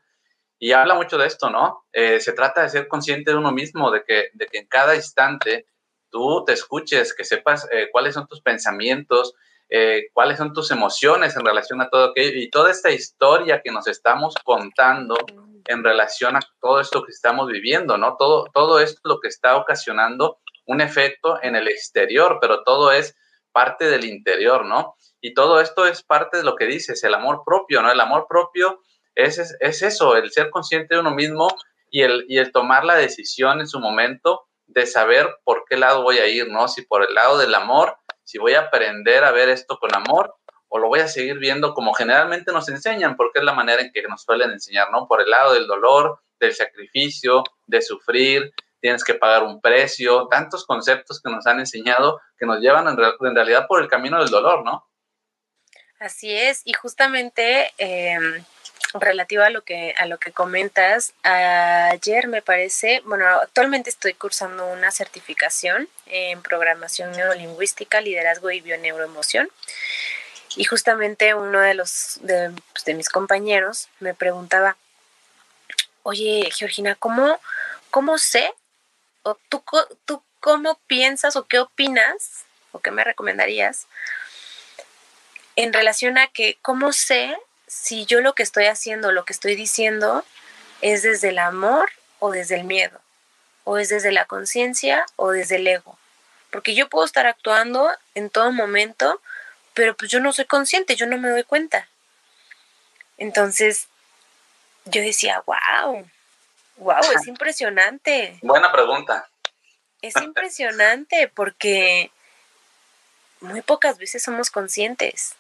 [0.60, 1.86] y habla mucho de esto, ¿no?
[1.94, 4.96] Eh, se trata de ser consciente de uno mismo, de que, de que en cada
[4.96, 5.66] instante
[6.12, 9.34] tú te escuches, que sepas eh, cuáles son tus pensamientos,
[9.70, 13.72] eh, cuáles son tus emociones en relación a todo aquello y toda esta historia que
[13.72, 15.16] nos estamos contando
[15.66, 18.18] en relación a todo esto que estamos viviendo, ¿no?
[18.18, 22.92] Todo, todo esto es lo que está ocasionando un efecto en el exterior, pero todo
[22.92, 23.16] es
[23.52, 24.96] parte del interior, ¿no?
[25.22, 27.92] Y todo esto es parte de lo que dices, el amor propio, ¿no?
[27.92, 28.82] El amor propio
[29.16, 31.48] es, es, eso, el ser consciente de uno mismo
[31.90, 36.04] y el, y el tomar la decisión en su momento de saber por qué lado
[36.04, 36.68] voy a ir, ¿no?
[36.68, 40.36] Si por el lado del amor, si voy a aprender a ver esto con amor
[40.68, 43.92] o lo voy a seguir viendo como generalmente nos enseñan, porque es la manera en
[43.92, 45.08] que nos suelen enseñar, ¿no?
[45.08, 50.66] Por el lado del dolor, del sacrificio, de sufrir, tienes que pagar un precio, tantos
[50.66, 54.64] conceptos que nos han enseñado que nos llevan en, realidad por el camino del dolor,
[54.64, 54.88] ¿no?
[56.00, 58.42] Así es, y justamente em,
[58.94, 64.66] relativo a lo que a lo que comentas, ayer me parece, bueno, actualmente estoy cursando
[64.68, 69.50] una certificación en programación neurolingüística, liderazgo y bioneuroemoción.
[70.56, 74.78] Y justamente uno de los de, pues, de mis compañeros me preguntaba,
[76.02, 77.40] oye, Georgina, ¿cómo,
[77.92, 78.52] cómo sé?
[79.22, 79.64] ¿O tú,
[80.06, 82.46] tú cómo piensas o qué opinas?
[82.72, 83.86] ¿O qué me recomendarías?
[85.56, 87.38] En relación a que, ¿cómo sé
[87.70, 90.26] si yo lo que estoy haciendo, lo que estoy diciendo,
[90.82, 93.00] es desde el amor o desde el miedo?
[93.64, 95.98] ¿O es desde la conciencia o desde el ego?
[96.52, 99.22] Porque yo puedo estar actuando en todo momento,
[99.76, 101.88] pero pues yo no soy consciente, yo no me doy cuenta.
[103.18, 103.88] Entonces,
[104.86, 106.10] yo decía, wow,
[106.78, 108.40] wow, es impresionante.
[108.42, 109.30] Buena pregunta.
[110.02, 112.12] Es impresionante porque
[113.42, 115.36] muy pocas veces somos conscientes.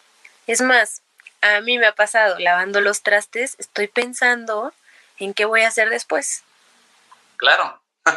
[0.46, 1.02] Es más,
[1.42, 4.74] a mí me ha pasado lavando los trastes, estoy pensando
[5.18, 6.44] en qué voy a hacer después.
[7.38, 7.82] Claro,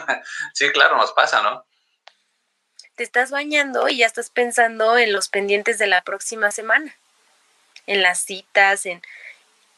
[0.55, 1.65] sí, claro, nos pasa, ¿no?
[2.97, 6.95] Te estás bañando y ya estás pensando en los pendientes de la próxima semana,
[7.87, 9.03] en las citas, en...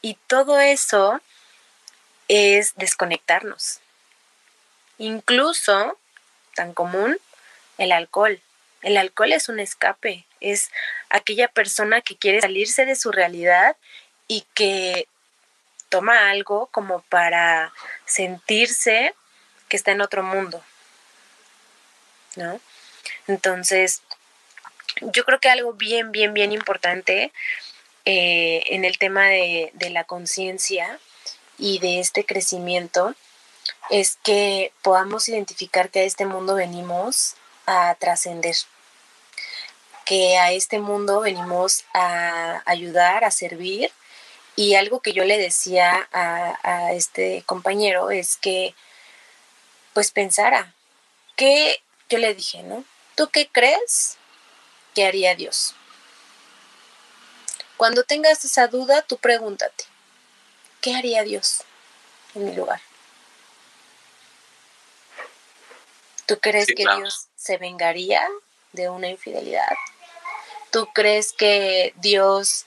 [0.01, 1.21] Y todo eso
[2.27, 3.79] es desconectarnos.
[4.97, 5.97] Incluso,
[6.55, 7.17] tan común,
[7.77, 8.41] el alcohol.
[8.85, 10.69] El alcohol es un escape, es
[11.09, 13.75] aquella persona que quiere salirse de su realidad
[14.27, 15.07] y que
[15.89, 17.73] toma algo como para
[18.05, 19.15] sentirse
[19.69, 20.63] que está en otro mundo.
[22.35, 22.61] ¿No?
[23.25, 24.03] Entonces,
[25.01, 27.31] yo creo que algo bien, bien, bien importante
[28.05, 30.99] eh, en el tema de, de la conciencia
[31.57, 33.15] y de este crecimiento
[33.89, 37.33] es que podamos identificar que a este mundo venimos
[37.65, 38.55] a trascender,
[40.05, 43.91] que a este mundo venimos a ayudar, a servir.
[44.55, 48.73] Y algo que yo le decía a, a este compañero es que,
[49.93, 50.73] pues pensara,
[51.35, 52.85] que yo le dije, ¿no?
[53.15, 54.17] ¿Tú qué crees
[54.93, 55.75] que haría Dios?
[57.77, 59.83] Cuando tengas esa duda, tú pregúntate,
[60.81, 61.63] ¿qué haría Dios
[62.33, 62.81] en mi lugar?
[66.25, 68.25] ¿Tú crees que Dios se vengaría
[68.71, 69.75] de una infidelidad?
[70.75, 72.65] ¿Tú crees que Dios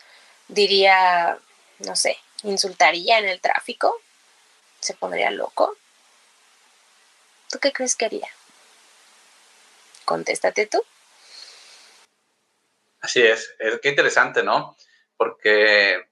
[0.49, 1.39] diría,
[1.81, 4.01] no sé, insultaría en el tráfico?
[4.81, 5.77] ¿Se pondría loco?
[7.51, 8.29] ¿Tú qué crees que haría?
[10.07, 10.83] Contéstate tú.
[13.03, 14.75] Así es, qué interesante, ¿no?
[15.19, 16.09] Porque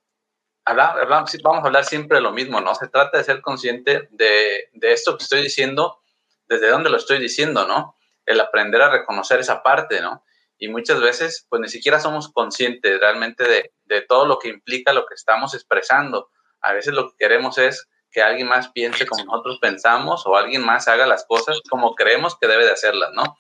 [0.66, 2.74] vamos a hablar siempre de lo mismo, ¿no?
[2.74, 6.02] Se trata de ser consciente de, esto que estoy diciendo,
[6.46, 7.96] desde dónde lo estoy diciendo, ¿no?
[8.26, 10.25] El aprender a reconocer esa parte, ¿no?
[10.58, 14.92] Y muchas veces, pues ni siquiera somos conscientes realmente de, de todo lo que implica
[14.92, 16.30] lo que estamos expresando.
[16.60, 20.64] A veces lo que queremos es que alguien más piense como nosotros pensamos o alguien
[20.64, 23.38] más haga las cosas como creemos que debe de hacerlas, ¿no?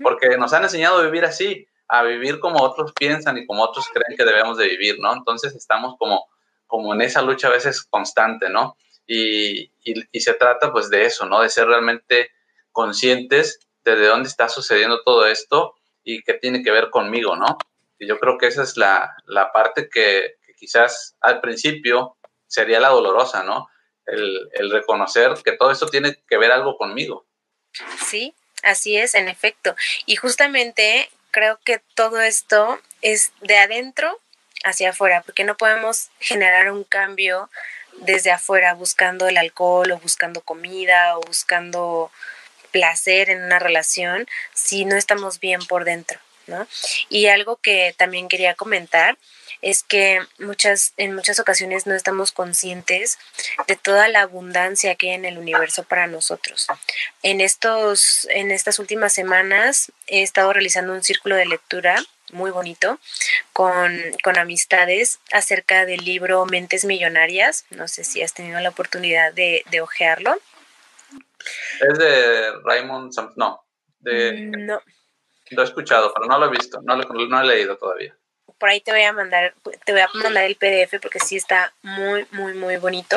[0.00, 3.88] Porque nos han enseñado a vivir así, a vivir como otros piensan y como otros
[3.92, 5.12] creen que debemos de vivir, ¿no?
[5.12, 6.26] Entonces estamos como
[6.72, 8.78] como en esa lucha a veces constante, ¿no?
[9.06, 11.42] Y, y, se trata pues de eso, ¿no?
[11.42, 12.30] De ser realmente
[12.70, 17.58] conscientes de, de dónde está sucediendo todo esto y qué tiene que ver conmigo, ¿no?
[17.98, 22.88] Y yo creo que esa es la, la parte que, quizás al principio sería la
[22.88, 23.68] dolorosa, ¿no?
[24.06, 27.26] El, el, reconocer que todo esto tiene que ver algo conmigo.
[28.04, 29.74] Sí, así es, en efecto.
[30.06, 34.20] Y justamente creo que todo esto es de adentro
[34.64, 37.50] hacia afuera, porque no podemos generar un cambio
[37.98, 42.10] desde afuera buscando el alcohol o buscando comida o buscando
[42.72, 46.66] placer en una relación si no estamos bien por dentro, ¿no?
[47.08, 49.16] Y algo que también quería comentar
[49.62, 53.18] es que muchas, en muchas ocasiones no estamos conscientes
[53.68, 56.66] de toda la abundancia que hay en el universo para nosotros.
[57.22, 62.02] En, estos, en estas últimas semanas he estado realizando un círculo de lectura
[62.32, 62.98] muy bonito
[63.52, 67.64] con, con amistades acerca del libro Mentes Millonarias.
[67.70, 70.38] No sé si has tenido la oportunidad de, de ojearlo.
[71.80, 73.64] Es de Raymond no,
[74.00, 74.80] de, mm, no.
[75.50, 78.16] Lo he escuchado, pero no lo he visto, no lo, no he leído todavía.
[78.58, 81.74] Por ahí te voy a mandar, te voy a mandar el PDF porque sí está
[81.82, 83.16] muy, muy, muy bonito.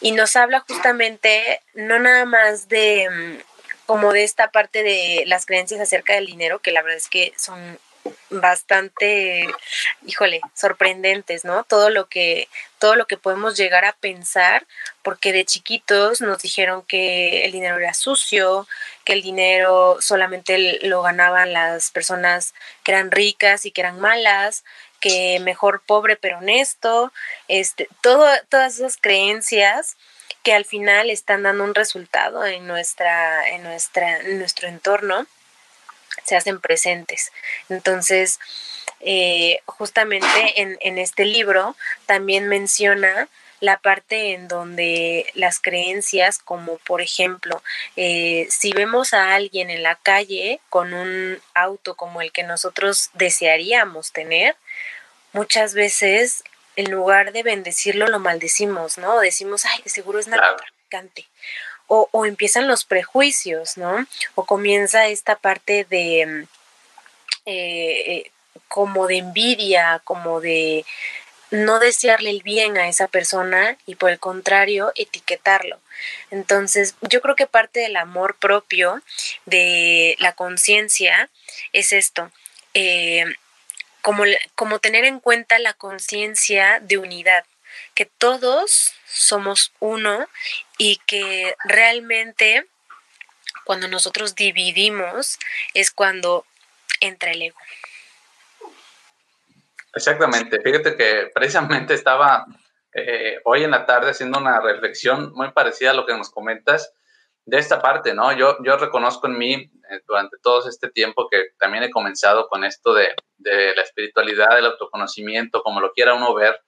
[0.00, 3.42] Y nos habla justamente, no nada más de mm,
[3.86, 7.32] como de esta parte de las creencias acerca del dinero, que la verdad es que
[7.36, 7.78] son
[8.30, 9.46] bastante,
[10.06, 11.64] híjole, sorprendentes, ¿no?
[11.64, 12.48] Todo lo que
[12.78, 14.66] todo lo que podemos llegar a pensar,
[15.02, 18.68] porque de chiquitos nos dijeron que el dinero era sucio,
[19.04, 22.54] que el dinero solamente lo ganaban las personas
[22.84, 24.64] que eran ricas y que eran malas,
[25.00, 27.12] que mejor pobre pero honesto,
[27.48, 29.96] este, todo, todas esas creencias
[30.42, 35.26] que al final están dando un resultado en nuestra, en nuestra, en nuestro entorno
[36.24, 37.32] se hacen presentes.
[37.68, 38.38] Entonces,
[39.00, 43.28] eh, justamente en, en este libro también menciona
[43.60, 47.62] la parte en donde las creencias, como por ejemplo,
[47.96, 53.10] eh, si vemos a alguien en la calle con un auto como el que nosotros
[53.14, 54.56] desearíamos tener,
[55.32, 56.44] muchas veces
[56.76, 59.18] en lugar de bendecirlo lo maldecimos, ¿no?
[59.18, 61.26] Decimos, ay, de seguro es narcotraficante
[61.88, 64.06] o, empiezan los prejuicios, ¿no?
[64.34, 66.42] O comienza esta parte de mm,
[67.46, 68.30] eh, eh,
[68.68, 70.84] como de envidia, como de
[71.50, 75.80] no desearle el bien a esa persona y por el contrario etiquetarlo.
[76.30, 79.02] Entonces, yo creo que parte del amor propio,
[79.46, 81.30] de la conciencia,
[81.72, 82.30] es esto.
[82.74, 83.24] Eh,
[84.02, 84.24] como,
[84.54, 87.44] como tener en cuenta la conciencia de unidad,
[87.94, 90.28] que todos somos uno
[90.78, 92.66] y que realmente
[93.64, 95.38] cuando nosotros dividimos
[95.74, 96.46] es cuando
[97.00, 97.58] entra el ego.
[99.94, 102.46] Exactamente, fíjate que precisamente estaba
[102.94, 106.92] eh, hoy en la tarde haciendo una reflexión muy parecida a lo que nos comentas
[107.44, 108.32] de esta parte, ¿no?
[108.32, 112.64] Yo, yo reconozco en mí eh, durante todo este tiempo que también he comenzado con
[112.64, 116.60] esto de, de la espiritualidad, del autoconocimiento, como lo quiera uno ver,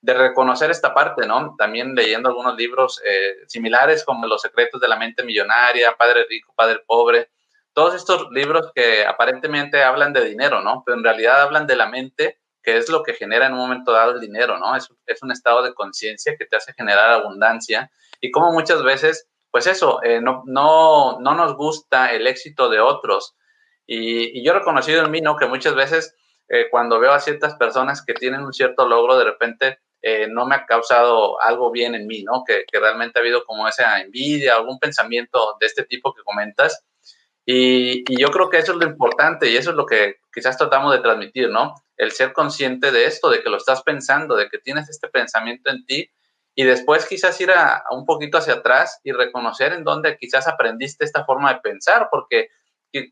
[0.00, 1.54] de reconocer esta parte, ¿no?
[1.58, 6.52] También leyendo algunos libros eh, similares como Los secretos de la mente millonaria, Padre rico,
[6.56, 7.30] Padre pobre,
[7.72, 10.82] todos estos libros que aparentemente hablan de dinero, ¿no?
[10.84, 13.92] Pero en realidad hablan de la mente, que es lo que genera en un momento
[13.92, 14.76] dado el dinero, ¿no?
[14.76, 14.88] Es,
[15.22, 17.90] un estado de conciencia que te hace generar abundancia
[18.20, 22.80] y como muchas veces, pues eso, eh, no, no, no nos gusta el éxito de
[22.80, 23.36] otros.
[23.86, 25.36] Y, y yo he reconocido en mí, ¿no?
[25.36, 26.14] Que muchas veces
[26.48, 30.46] eh, cuando veo a ciertas personas que tienen un cierto logro, de repente eh, no
[30.46, 32.44] me ha causado algo bien en mí, ¿no?
[32.46, 36.84] Que, realmente ha habido como esa envidia, algún pensamiento de este tipo que comentas.
[37.44, 40.92] Y, yo creo que eso es lo importante y eso es lo que quizás tratamos
[40.92, 41.74] de transmitir, ¿no?
[41.96, 45.70] El ser consciente de esto, de que lo estás pensando, de que tienes este pensamiento
[45.70, 46.10] en ti
[46.54, 51.04] y después quizás ir a, un poquito hacia atrás y reconocer en dónde quizás aprendiste
[51.04, 52.48] esta forma de pensar, porque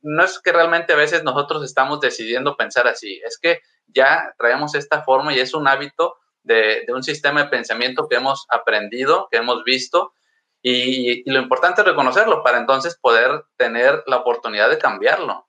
[0.03, 4.75] no es que realmente a veces nosotros estamos decidiendo pensar así, es que ya traemos
[4.75, 6.17] esta forma y es un hábito
[6.47, 10.15] de, un sistema de pensamiento que hemos aprendido, que hemos visto,
[10.63, 15.45] y, lo importante es reconocerlo para entonces poder tener la oportunidad de cambiarlo.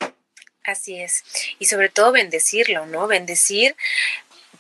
[0.64, 1.24] Así es.
[1.60, 3.08] Y sobre todo bendecirlo, ¿no?
[3.08, 3.76] Bendecir,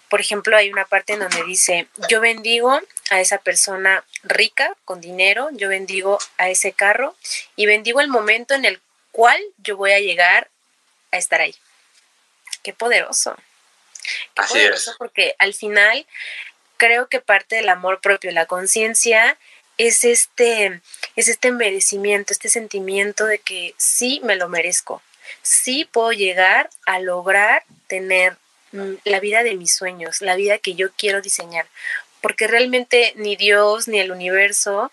[0.10, 2.80] por ejemplo, hay una parte en donde dice, yo bendigo
[3.10, 7.16] a esa persona rica, con dinero, yo bendigo a ese carro
[7.56, 8.80] y bendigo el momento en el
[9.12, 10.50] cual yo voy a llegar
[11.12, 11.56] a estar ahí.
[12.64, 13.36] Qué poderoso.
[14.36, 14.94] Así es.
[14.98, 16.06] Porque al final
[16.78, 19.38] creo que parte del amor propio, la conciencia,
[19.78, 20.82] es este,
[21.16, 25.02] es este merecimiento, este sentimiento de que sí me lo merezco,
[25.42, 28.38] sí puedo llegar a lograr tener
[28.72, 31.68] mm, la vida de mis sueños, la vida que yo quiero diseñar,
[32.22, 34.92] porque realmente ni Dios ni el universo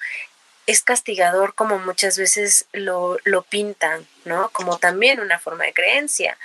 [0.66, 4.48] es castigador como muchas veces lo, lo pintan, ¿no?
[4.50, 6.38] Como también una forma de creencia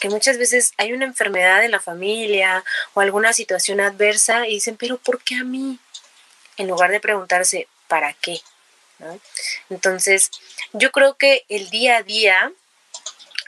[0.00, 4.76] que muchas veces hay una enfermedad en la familia o alguna situación adversa y dicen,
[4.76, 5.78] pero ¿por qué a mí?
[6.56, 8.40] En lugar de preguntarse, ¿para qué?
[9.68, 10.30] Entonces,
[10.72, 12.52] yo creo que el día a día,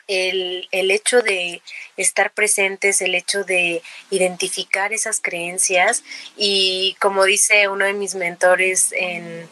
[0.09, 1.63] el, el, hecho de
[1.97, 6.05] estar presentes, el hecho de identificar esas creencias
[6.37, 9.49] y como dice uno de mis mentores en,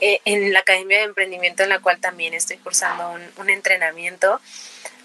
[0.00, 4.40] en la Academia de Emprendimiento en la cual también estoy cursando un, un entrenamiento,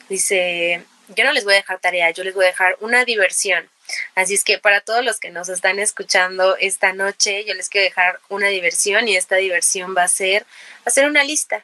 [0.10, 0.86] dice,
[1.16, 3.70] yo no les voy a dejar tarea, yo les voy a dejar una diversión.
[4.16, 7.86] Así es que para todos los que nos están escuchando esta noche, yo les quiero
[7.86, 10.46] dejar una diversión y esta diversión va a ser
[10.86, 11.64] hacer una lista,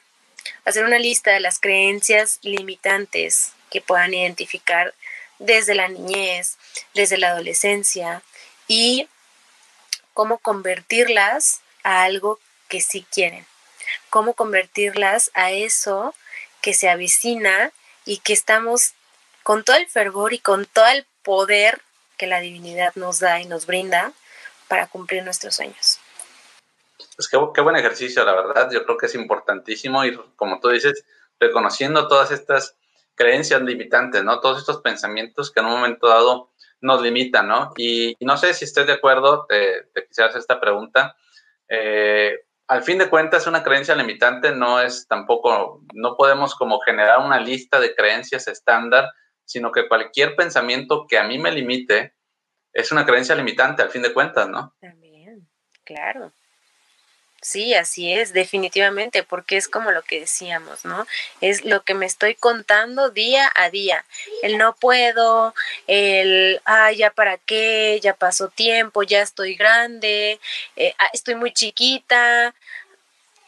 [0.65, 4.93] hacer una lista de las creencias limitantes que puedan identificar
[5.39, 6.57] desde la niñez,
[6.93, 8.21] desde la adolescencia
[8.67, 9.07] y
[10.13, 13.45] cómo convertirlas a algo que sí quieren,
[14.09, 16.13] cómo convertirlas a eso
[16.61, 17.71] que se avecina
[18.05, 18.93] y que estamos
[19.43, 21.81] con todo el fervor y con todo el poder
[22.17, 24.11] que la divinidad nos da y nos brinda
[24.67, 25.99] para cumplir nuestros sueños.
[27.15, 28.69] Pues qué, qué buen ejercicio, la verdad.
[28.71, 31.05] Yo creo que es importantísimo ir, como tú dices,
[31.39, 32.75] reconociendo todas estas
[33.15, 34.39] creencias limitantes, ¿no?
[34.39, 37.73] Todos estos pensamientos que en un momento dado nos limitan, ¿no?
[37.77, 41.15] Y, no sé si estés de acuerdo, te, te quisiera hacer esta pregunta.
[41.67, 47.19] Eh, al fin de cuentas, una creencia limitante no es tampoco, no podemos como generar
[47.19, 49.09] una lista de creencias estándar,
[49.49, 52.13] sino que cualquier pensamiento que a mí me limite
[52.71, 54.75] es una creencia limitante, al fin de cuentas, ¿no?
[54.79, 55.49] También,
[55.83, 56.31] claro.
[57.41, 61.07] Sí, así es, definitivamente, porque es como lo que decíamos, ¿no?
[61.41, 64.05] Es lo que me estoy contando día a día.
[64.43, 65.55] El no puedo,
[65.87, 70.39] el, ah, ya para qué, ya pasó tiempo, ya estoy grande,
[70.75, 72.53] eh, ah, estoy muy chiquita.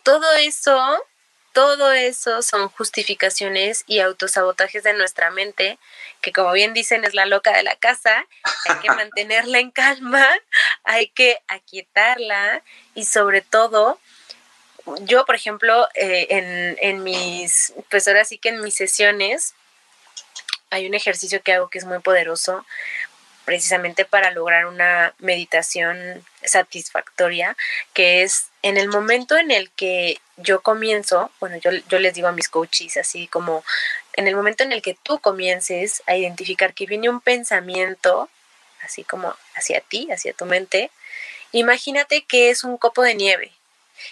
[0.02, 1.06] Todo eso
[1.54, 5.78] todo eso son justificaciones y autosabotajes de nuestra mente,
[6.22, 8.26] que como bien dicen es la loca de la casa,
[8.66, 10.28] hay que mantenerla en calma,
[10.84, 12.64] hay que aquietarla
[12.96, 14.00] y sobre todo,
[15.02, 19.54] yo por ejemplo, eh, en, en mis, pues ahora sí que en mis sesiones,
[20.70, 22.66] hay un ejercicio que hago que es muy poderoso
[23.46, 27.56] precisamente para lograr una meditación satisfactoria,
[27.94, 32.28] que es en el momento en el que yo comienzo, bueno, yo, yo les digo
[32.28, 33.64] a mis coaches así como,
[34.14, 38.30] en el momento en el que tú comiences a identificar que viene un pensamiento,
[38.82, 40.92] así como hacia ti, hacia tu mente,
[41.52, 43.52] imagínate que es un copo de nieve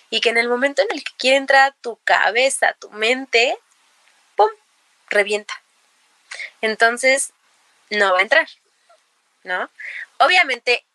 [0.10, 3.58] y que en el momento en el que quiere entrar tu cabeza, tu mente,
[4.36, 4.50] ¡pum!,
[5.10, 5.62] revienta.
[6.62, 7.32] Entonces,
[7.90, 8.48] no va a entrar,
[9.50, 9.70] ¿no?
[10.20, 10.86] Obviamente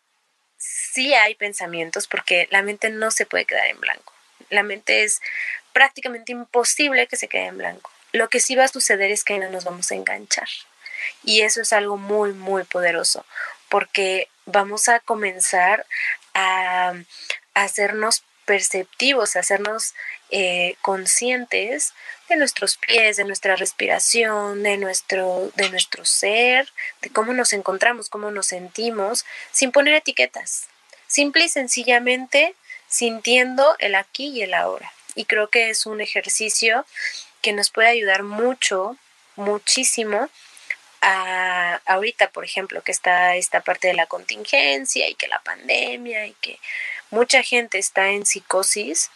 [0.57, 4.13] sí hay pensamientos porque la mente no se puede quedar en blanco.
[4.49, 5.21] La mente es
[5.73, 7.91] prácticamente imposible que se quede en blanco.
[8.13, 10.47] Lo que sí va a suceder es que no nos vamos a enganchar.
[11.23, 13.25] Y eso es algo muy, muy poderoso,
[13.67, 15.85] porque vamos a comenzar
[16.33, 16.93] a,
[17.53, 19.93] hacernos perceptivos, hacernos
[20.29, 21.93] eh, conscientes
[22.29, 26.71] de nuestros pies, de nuestra respiración, de nuestro, de nuestro ser,
[27.01, 30.67] de cómo nos encontramos, cómo nos sentimos, sin poner etiquetas,
[31.07, 32.55] simple y sencillamente
[32.87, 34.91] sintiendo el aquí y el ahora.
[35.15, 36.85] Y creo que es un ejercicio
[37.41, 38.97] que nos puede ayudar mucho,
[39.35, 40.29] muchísimo,
[41.01, 46.25] a, ahorita, por ejemplo, que está esta parte de la contingencia y que la pandemia
[46.25, 46.59] y que
[47.15, 49.09] mucha gente está en psicosis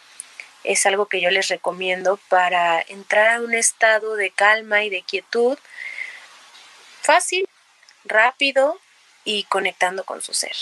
[0.64, 5.02] es algo que yo les recomiendo para entrar a un estado de calma y de
[5.02, 5.58] quietud
[7.02, 7.46] fácil,
[8.04, 8.78] rápido
[9.24, 10.56] y conectando con su ser.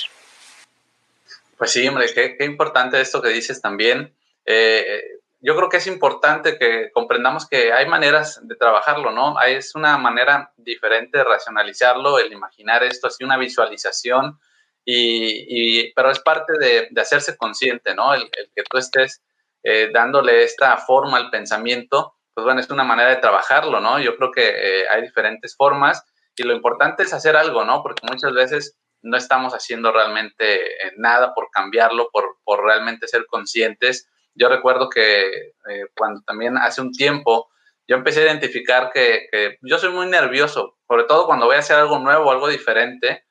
[1.56, 4.12] Pues sí, hombre, qué, importante esto que dices también.
[4.44, 5.02] Eh,
[5.40, 9.40] yo creo que es importante que comprendamos que hay maneras de trabajarlo, ¿no?
[9.42, 14.40] Es una manera diferente de racionalizarlo, el imaginar esto, así una visualización,
[14.84, 18.14] y, pero es parte de, hacerse consciente, ¿no?
[18.14, 19.22] el, que tú estés
[19.62, 23.98] eh, dándole esta forma al pensamiento, pues bueno, es una manera de trabajarlo, ¿no?
[23.98, 26.04] Yo creo que eh, hay diferentes formas
[26.36, 27.82] y lo importante es hacer algo, ¿no?
[27.82, 33.26] Porque muchas veces no estamos haciendo realmente eh, nada por cambiarlo, por, por, realmente ser
[33.26, 34.08] conscientes.
[34.34, 35.52] Yo recuerdo que
[35.96, 37.50] cuando también hace un tiempo
[37.88, 41.60] yo empecé a identificar que, que, yo soy muy nervioso, sobre todo cuando voy a
[41.60, 43.24] hacer algo nuevo, algo diferente.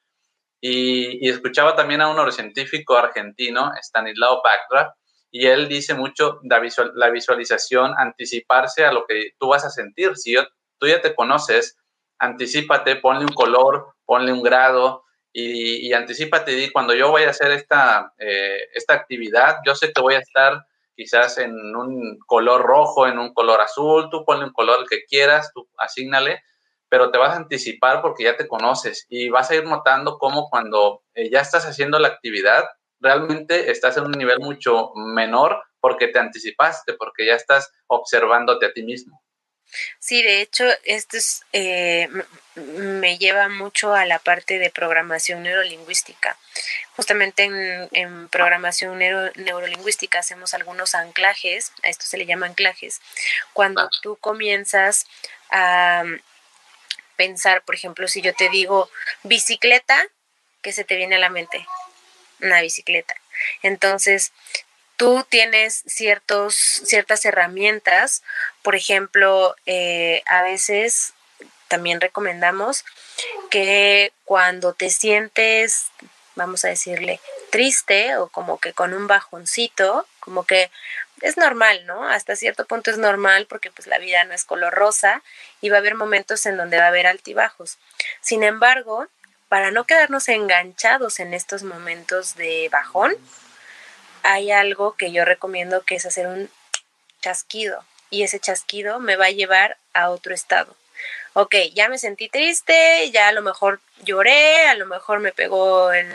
[0.60, 4.96] Y, escuchaba también a un neurocientífico argentino, Stanislao Bactra,
[5.30, 9.70] y él dice mucho la, visual, la visualización, anticiparse a lo que tú vas a
[9.70, 10.16] sentir.
[10.16, 10.36] Si
[10.80, 11.78] tú ya te conoces,
[12.18, 17.30] anticipate, ponle un color, ponle un grado y, y anticipate y cuando yo voy a
[17.30, 22.64] hacer esta, eh, esta actividad, yo sé que voy a estar quizás en un color
[22.64, 26.42] rojo, en un color azul, tú ponle un color que quieras, tú asignale,
[26.90, 30.50] pero te vas a anticipar porque ya te conoces y vas a ir notando cómo
[30.50, 32.66] cuando eh, ya estás haciendo la actividad,
[33.00, 38.74] realmente estás en un nivel mucho menor porque te anticipaste, porque ya estás observándote a
[38.74, 39.22] ti mismo.
[40.00, 42.08] Sí, de hecho, esto es, eh,
[42.56, 46.38] me lleva mucho a la parte de programación neurolingüística.
[46.96, 47.44] Justamente
[47.92, 53.02] en, programación neurolingüística hacemos algunos anclajes, a esto se le llama anclajes,
[53.54, 55.06] cuando tú comienzas
[55.52, 56.04] a
[57.18, 58.90] pensar, por ejemplo, si yo te digo
[59.24, 60.02] bicicleta,
[60.62, 61.68] ¿qué se te viene a la mente?
[62.42, 63.16] una bicicleta.
[63.62, 64.32] Entonces,
[64.96, 68.24] tú tienes ciertos, ciertas herramientas,
[68.62, 71.14] por ejemplo, eh, a veces
[71.68, 72.86] también recomendamos
[73.50, 75.88] que cuando te sientes,
[76.36, 80.72] vamos a decirle, triste o como que con un bajoncito, como que
[81.22, 82.08] es normal, ¿no?
[82.08, 85.24] Hasta cierto punto es normal porque pues la vida no es color rosa
[85.62, 87.78] y va a haber momentos en donde va a haber altibajos.
[88.22, 89.08] Sin embargo,
[89.50, 93.16] para no quedarnos enganchados en estos momentos de bajón,
[94.24, 96.50] hay algo que yo recomiendo que es hacer un
[97.22, 100.76] chasquido y ese chasquido me va a llevar a otro estado.
[101.34, 105.92] ok, ya me sentí triste, ya a lo mejor lloré, a lo mejor me pegó
[105.92, 106.08] el,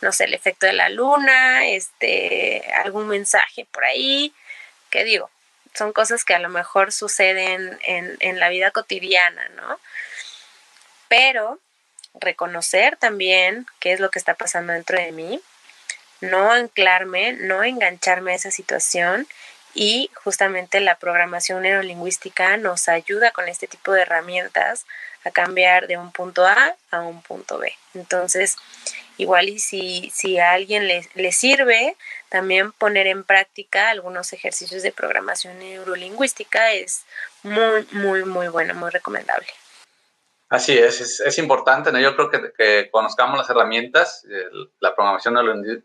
[0.00, 4.32] no sé, el efecto de la luna, este, algún mensaje por ahí,
[4.90, 5.30] ¿qué digo?
[5.74, 9.78] Son cosas que a lo mejor suceden en, en la vida cotidiana, ¿no?
[11.08, 11.58] Pero
[12.14, 15.40] reconocer también qué es lo que está pasando dentro de mí,
[16.20, 19.26] no anclarme, no engancharme a esa situación
[19.76, 24.86] y justamente la programación neurolingüística nos ayuda con este tipo de herramientas
[25.22, 27.72] a cambiar de un punto A a un punto B.
[27.94, 28.56] Entonces,
[29.18, 31.94] igual y si, si a alguien le, le sirve,
[32.30, 37.04] también poner en práctica algunos ejercicios de programación neurolingüística es
[37.42, 39.48] muy, muy, muy bueno, muy recomendable.
[40.48, 41.98] Así es, es, importante, ¿no?
[41.98, 44.24] Yo creo que, que conozcamos las herramientas.
[44.80, 45.34] la programación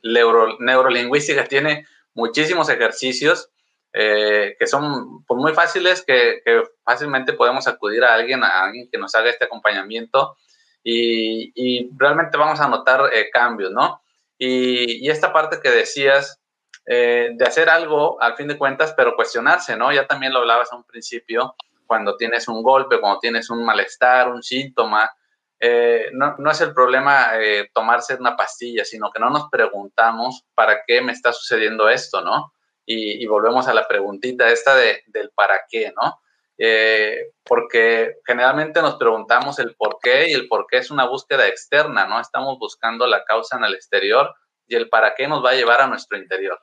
[0.04, 3.50] neuro, neurolingüística tiene muchísimos ejercicios
[3.94, 8.90] eh, que son pues, muy fáciles, que, que, fácilmente podemos acudir a alguien, a alguien
[8.92, 10.38] que nos haga este acompañamiento
[10.84, 14.02] y, y realmente vamos a notar eh, cambios, ¿no?
[14.38, 16.42] Y, y, esta parte que decías
[16.86, 19.92] eh, de hacer algo, al fin de cuentas, pero cuestionarse, ¿no?
[19.92, 24.30] Ya también lo hablabas a un principio, cuando tienes un golpe, cuando tienes un malestar,
[24.30, 25.12] un síntoma,
[25.60, 30.44] eh, no, no, es el problema eh, tomarse una pastilla, sino que no nos preguntamos
[30.56, 32.52] para qué me está sucediendo esto, ¿no?
[32.86, 36.20] Y, volvemos a la preguntita esta de, del para qué, ¿no?
[36.58, 41.48] Eh, porque generalmente nos preguntamos el por qué y el por qué es una búsqueda
[41.48, 42.20] externa, ¿no?
[42.20, 44.36] Estamos buscando la causa en el exterior
[44.68, 46.62] y el para qué nos va a llevar a nuestro interior.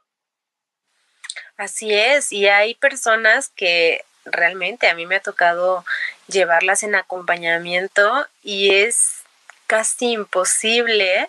[1.57, 5.85] Así es, y hay personas que realmente a mí me ha tocado
[6.27, 9.23] llevarlas en acompañamiento y es
[9.67, 11.29] casi imposible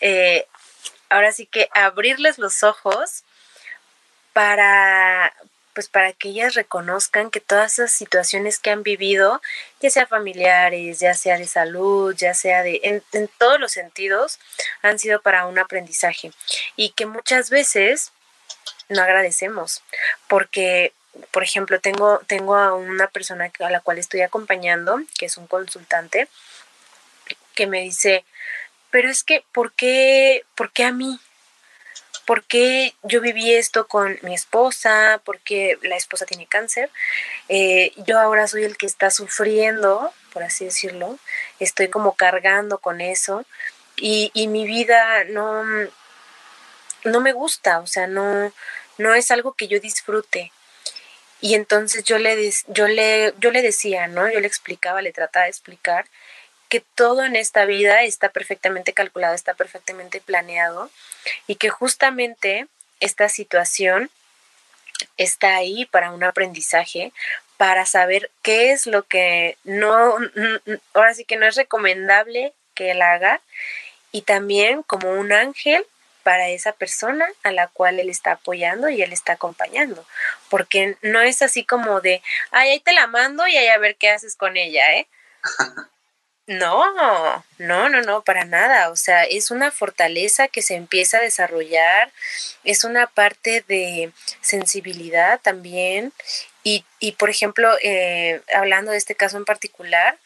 [0.00, 0.46] eh,
[1.08, 3.24] ahora sí que abrirles los ojos
[4.36, 5.32] para
[5.72, 9.40] pues para que ellas reconozcan que todas esas situaciones que han vivido,
[9.80, 14.38] ya sea familiares, ya sea de salud, ya sea de en, todos los sentidos,
[14.82, 16.32] han sido para un aprendizaje
[16.76, 18.12] y que muchas veces
[18.90, 19.82] no agradecemos
[20.28, 20.92] porque
[21.30, 25.46] por ejemplo, tengo, tengo a una persona a la cual estoy acompañando, que es un
[25.46, 26.28] consultante,
[27.54, 28.26] que me dice,
[28.90, 31.18] pero es que, ¿por qué, ¿por qué a mí?
[32.26, 35.20] ¿Por qué yo viví esto con mi esposa?
[35.24, 36.90] ¿Por qué la esposa tiene cáncer?
[37.48, 41.18] Eh, yo ahora soy el que está sufriendo, por así decirlo.
[41.60, 43.44] Estoy como cargando con eso.
[43.96, 45.64] Y, y mi vida no,
[47.04, 48.52] no me gusta, o sea, no,
[48.98, 50.52] no es algo que yo disfrute.
[51.40, 54.30] Y entonces yo le, yo, le, yo le decía, ¿no?
[54.30, 56.06] Yo le explicaba, le trataba de explicar
[56.68, 60.90] que todo en esta vida está perfectamente calculado, está perfectamente planeado
[61.46, 62.66] y que justamente
[63.00, 64.10] esta situación
[65.16, 67.12] está ahí para un aprendizaje,
[67.56, 70.16] para saber qué es lo que no,
[70.94, 73.40] ahora sí que no es recomendable que él haga
[74.12, 75.84] y también como un ángel
[76.22, 80.04] para esa persona a la cual él está apoyando y él está acompañando.
[80.50, 83.94] Porque no es así como de, ay, ahí te la mando y ahí a ver
[83.94, 85.06] qué haces con ella, ¿eh?
[86.46, 88.90] No, no, no, no, para nada.
[88.90, 92.12] O sea, es una fortaleza que se empieza a desarrollar,
[92.62, 96.12] es una parte de sensibilidad también.
[96.62, 100.18] Y, y por ejemplo, eh, hablando de este caso en particular,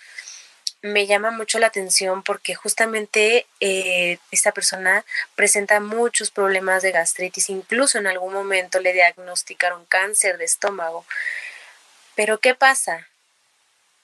[0.83, 5.05] me llama mucho la atención porque justamente eh, esta persona
[5.37, 11.05] presenta muchos problemas de gastritis, incluso en algún momento le diagnosticaron cáncer de estómago.
[12.15, 13.10] Pero ¿qué pasa?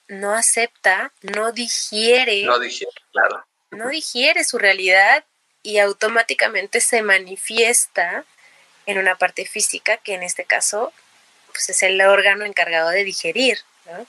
[0.09, 2.42] No acepta, no digiere.
[2.44, 3.46] No digiere, claro.
[3.70, 5.24] No digiere su realidad
[5.62, 8.24] y automáticamente se manifiesta
[8.86, 10.92] en una parte física que en este caso
[11.52, 13.59] pues es el órgano encargado de digerir.
[13.86, 14.07] ¿no?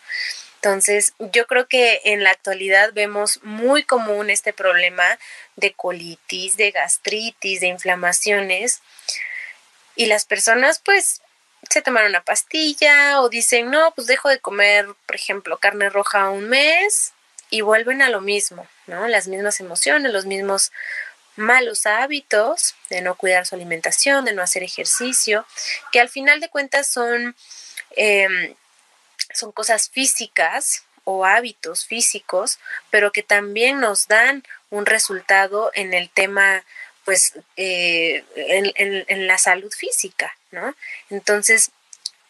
[0.55, 5.19] Entonces, yo creo que en la actualidad vemos muy común este problema
[5.55, 8.81] de colitis, de gastritis, de inflamaciones.
[9.95, 11.21] Y las personas pues
[11.69, 16.29] se toman una pastilla o dicen, no, pues dejo de comer, por ejemplo, carne roja
[16.29, 17.13] un mes
[17.49, 19.07] y vuelven a lo mismo, ¿no?
[19.07, 20.71] Las mismas emociones, los mismos
[21.35, 25.45] malos hábitos de no cuidar su alimentación, de no hacer ejercicio,
[25.91, 27.35] que al final de cuentas son...
[27.95, 28.55] Eh,
[29.33, 32.59] son cosas físicas o hábitos físicos,
[32.89, 36.63] pero que también nos dan un resultado en el tema,
[37.07, 40.75] pues, eh, en, la salud física, ¿no?
[41.09, 41.71] Entonces,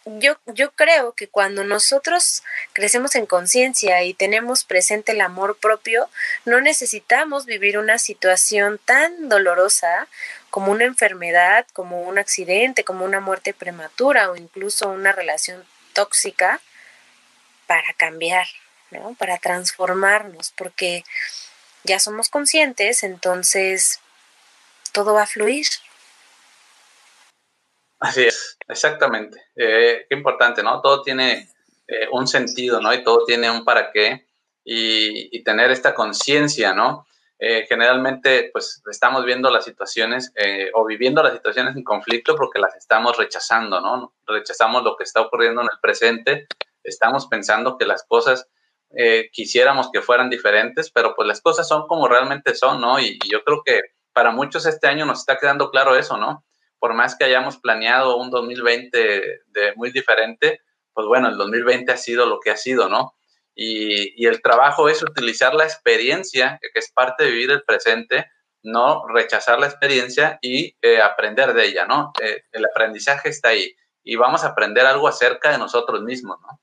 [0.05, 6.07] yo, yo creo que cuando nosotros crecemos en conciencia y tenemos presente el amor propio,
[6.45, 10.07] no necesitamos vivir una situación tan dolorosa
[10.51, 16.61] como una enfermedad, como un accidente, como una muerte prematura o incluso una relación tóxica
[17.65, 18.45] para cambiar,
[18.91, 19.15] ¿no?
[19.15, 21.03] Para transformarnos, porque
[21.83, 24.01] ya somos conscientes, entonces
[24.91, 25.65] todo va a fluir.
[27.99, 29.43] Así es, exactamente.
[29.55, 30.81] Eh, qué importante, ¿no?
[30.81, 31.49] Todo tiene
[31.87, 32.93] eh, un sentido, ¿no?
[32.93, 34.27] Y todo tiene un para qué
[34.63, 37.07] y, tener esta conciencia, ¿no?
[37.39, 40.33] Eh, generalmente, pues estamos viendo las situaciones
[40.73, 44.13] o viviendo las situaciones en conflicto porque las estamos rechazando, ¿no?
[44.25, 46.47] Rechazamos lo que está ocurriendo en el presente,
[46.83, 48.47] estamos pensando que las cosas
[49.31, 52.99] quisiéramos que fueran diferentes, pero pues las cosas son como realmente son, ¿no?
[52.99, 53.81] y yo creo que
[54.17, 56.43] para muchos este año nos está quedando claro eso, ¿no?
[56.79, 60.61] por más que hayamos planeado un 2020 de muy diferente,
[60.93, 63.15] pues bueno, el 2020 ha sido lo que ha sido, ¿no?
[63.55, 68.29] Y, el trabajo es utilizar la experiencia, que es parte de vivir el presente,
[68.61, 72.11] no rechazar la experiencia y eh, aprender de ella, ¿no?
[72.21, 76.59] Eh, el aprendizaje está ahí y vamos a aprender algo acerca de nosotros mismos, ¿no?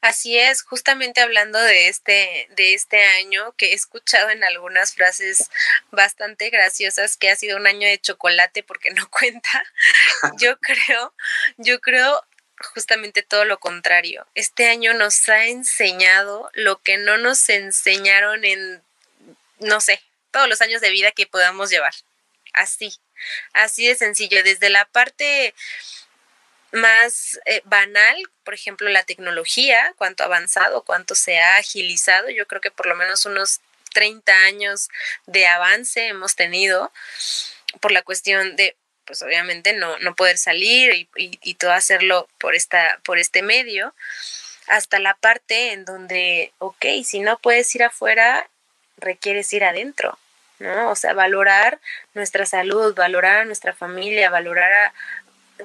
[0.00, 5.50] Así es, justamente hablando de este, de este año, que he escuchado en algunas frases
[5.90, 9.62] bastante graciosas que ha sido un año de chocolate porque no cuenta.
[10.38, 11.14] Yo creo,
[11.58, 12.24] yo creo
[12.74, 14.26] justamente todo lo contrario.
[14.34, 18.82] Este año nos ha enseñado lo que no nos enseñaron en,
[19.58, 21.94] no sé, todos los años de vida que podamos llevar.
[22.54, 22.94] Así,
[23.52, 25.54] así de sencillo, desde la parte
[26.72, 32.30] más eh, banal, por ejemplo, la tecnología, cuánto ha avanzado, cuánto se ha agilizado.
[32.30, 33.60] Yo creo que por lo menos unos
[33.92, 34.88] 30 años
[35.26, 36.92] de avance hemos tenido
[37.80, 42.54] por la cuestión de, pues obviamente no, no poder salir y, y, todo hacerlo por,
[42.54, 43.94] esta, por este medio,
[44.66, 48.48] hasta la parte en donde, ok, si no puedes ir afuera,
[48.96, 50.18] requieres ir adentro.
[50.60, 50.90] ¿no?
[50.90, 51.80] O sea, valorar
[52.14, 54.92] nuestra salud, valorar a nuestra familia, valorar a,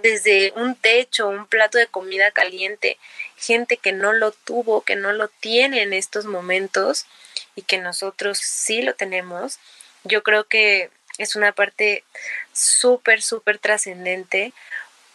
[0.02, 2.98] desde un techo, un plato de comida caliente,
[3.38, 7.06] gente que no lo tuvo, que no lo tiene en estos momentos
[7.56, 9.60] y que nosotros sí lo tenemos,
[10.04, 12.04] yo creo que es una parte
[12.54, 14.54] súper, súper trascendente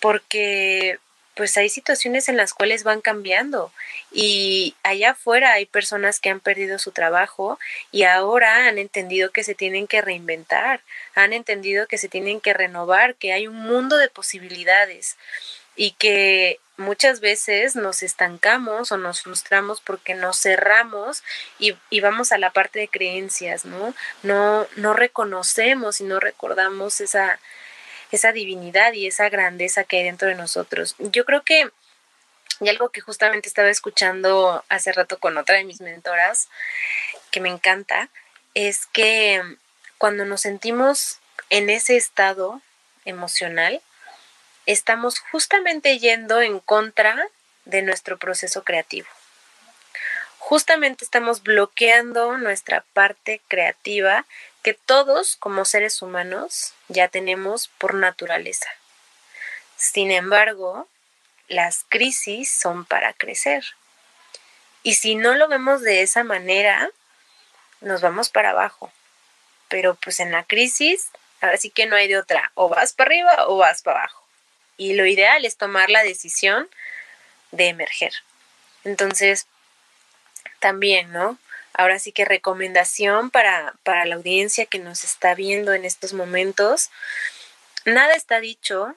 [0.00, 0.98] porque
[1.34, 3.72] pues hay situaciones en las cuales van cambiando
[4.12, 7.58] y allá afuera hay personas que han perdido su trabajo
[7.92, 10.80] y ahora han entendido que se tienen que reinventar,
[11.14, 15.16] han entendido que se tienen que renovar, que hay un mundo de posibilidades
[15.76, 21.22] y que muchas veces nos estancamos o nos frustramos porque nos cerramos
[21.58, 23.94] y, y, vamos a la parte de creencias, ¿no?
[24.22, 27.38] No, no reconocemos y no recordamos esa,
[28.10, 30.96] esa divinidad y esa grandeza que hay dentro de nosotros.
[30.98, 31.70] Yo creo que,
[32.60, 36.48] y algo que justamente estaba escuchando hace rato con otra de mis mentoras,
[37.30, 38.08] que me encanta,
[38.54, 39.42] es que
[39.98, 41.18] cuando nos sentimos
[41.50, 42.60] en ese estado
[43.04, 43.80] emocional,
[44.66, 47.28] estamos justamente yendo en contra
[47.64, 49.08] de nuestro proceso creativo.
[50.38, 54.26] Justamente estamos bloqueando nuestra parte creativa
[54.62, 58.68] que todos como seres humanos ya tenemos por naturaleza.
[59.76, 60.88] Sin embargo,
[61.48, 63.64] las crisis son para crecer.
[64.82, 66.90] Y si no lo vemos de esa manera,
[67.80, 68.92] nos vamos para abajo.
[69.68, 71.08] Pero pues en la crisis,
[71.40, 74.24] así que no hay de otra, o vas para arriba o vas para abajo.
[74.76, 76.68] Y lo ideal es tomar la decisión
[77.50, 78.12] de emerger.
[78.84, 79.46] Entonces,
[80.58, 81.38] también, ¿no?
[81.74, 86.90] Ahora sí que recomendación para, para la audiencia que nos está viendo en estos momentos.
[87.84, 88.94] Nada está dicho.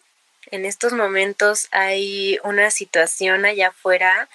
[0.52, 4.28] En estos momentos hay una situación allá afuera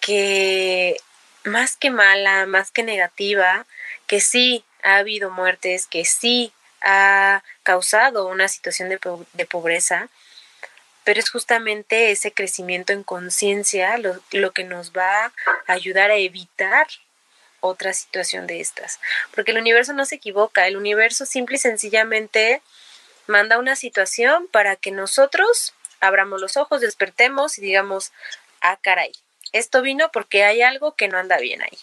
[0.00, 0.96] que
[1.44, 3.66] más que mala, más que negativa,
[4.06, 8.98] que sí ha habido muertes, que sí ha causado una situación de,
[9.32, 10.08] de pobreza,
[11.04, 15.32] pero es justamente ese crecimiento en conciencia lo, lo, que nos va a
[15.66, 16.86] ayudar a evitar
[17.64, 19.00] otra situación de estas.
[19.34, 22.62] Porque el universo no se equivoca, el universo simple y sencillamente
[23.26, 28.12] manda una situación para que nosotros abramos los ojos, despertemos y digamos,
[28.60, 29.12] ah, caray,
[29.52, 31.78] esto vino porque hay algo que no anda bien ahí.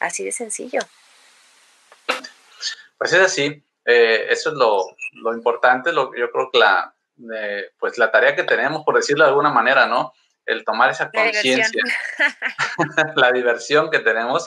[0.00, 0.80] Así de sencillo.
[2.98, 6.94] Pues es así, eh, eso es lo, lo importante, lo, yo creo que la,
[7.36, 10.12] eh, pues la tarea que tenemos, por decirlo de alguna manera, ¿no?
[10.46, 11.82] El tomar esa conciencia,
[13.16, 14.44] la diversión que tenemos,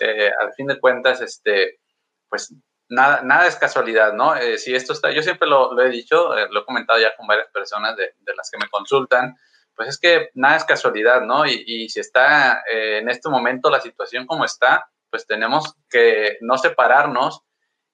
[0.00, 1.80] eh, al fin de cuentas, este,
[2.28, 2.54] pues
[2.88, 4.34] nada, nada es casualidad, ¿no?
[4.36, 7.26] Eh, si esto está, yo siempre lo, he dicho, eh, lo he comentado ya con
[7.26, 9.36] varias personas de, las que me consultan,
[9.74, 11.46] pues es que nada es casualidad, ¿no?
[11.46, 16.58] Y, y si está en este momento la situación como está, pues tenemos que no
[16.58, 17.44] separarnos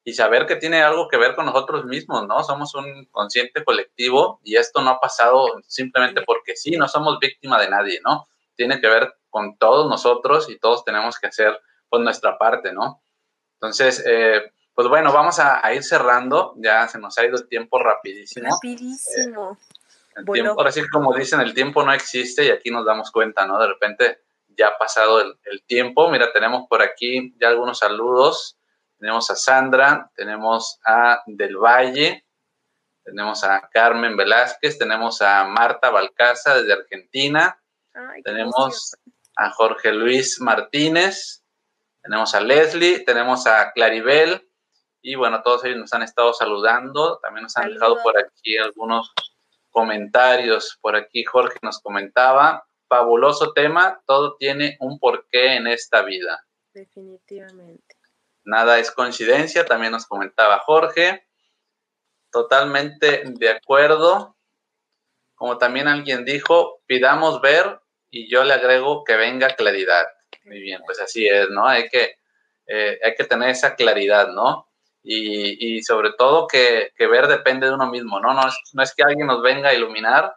[0.07, 2.43] y saber que tiene algo que ver con nosotros mismos, ¿no?
[2.43, 7.59] Somos un consciente colectivo y esto no ha pasado simplemente porque sí, no somos víctima
[7.59, 8.27] de nadie, ¿no?
[8.55, 13.01] Tiene que ver con todos nosotros y todos tenemos que hacer pues nuestra parte, ¿no?
[13.55, 14.43] Entonces, eh,
[14.75, 18.47] pues bueno, vamos a, ir cerrando, ya se nos ha ido el tiempo rapidísimo.
[18.51, 19.57] Rapidísimo.
[20.35, 23.57] Eh, ahora sí, como dicen, el tiempo no existe y aquí nos damos cuenta, ¿no?
[23.57, 26.11] De repente ya ha pasado el, el tiempo.
[26.11, 28.55] Mira, tenemos por aquí ya algunos saludos.
[28.97, 32.25] Tenemos a Sandra, tenemos a Del Valle,
[33.03, 37.59] tenemos a Carmen Velázquez, tenemos a Marta Balcaza desde Argentina,
[38.23, 38.95] tenemos
[39.35, 41.43] a Jorge Luis Martínez,
[42.01, 44.49] tenemos a Leslie, tenemos a Claribel,
[45.01, 49.13] y bueno, todos ellos nos han estado saludando, también nos han dejado por aquí algunos
[49.69, 56.43] comentarios, por aquí Jorge nos comentaba, fabuloso tema, todo tiene un porqué en esta vida.
[56.73, 57.95] Definitivamente.
[58.45, 61.27] Nada es coincidencia, también nos comentaba Jorge.
[62.31, 64.37] Totalmente de acuerdo.
[65.33, 67.79] Como también alguien dijo, pidamos ver
[68.09, 70.05] y yo le agrego que venga claridad.
[70.45, 71.67] Muy bien, pues así es, ¿no?
[71.67, 72.19] Hay que,
[72.67, 74.69] eh, hay que tener esa claridad, ¿no?
[75.01, 78.33] Y, y sobre todo que, que, ver depende de uno mismo, ¿no?
[78.33, 80.35] No es, no es que alguien nos venga a iluminar,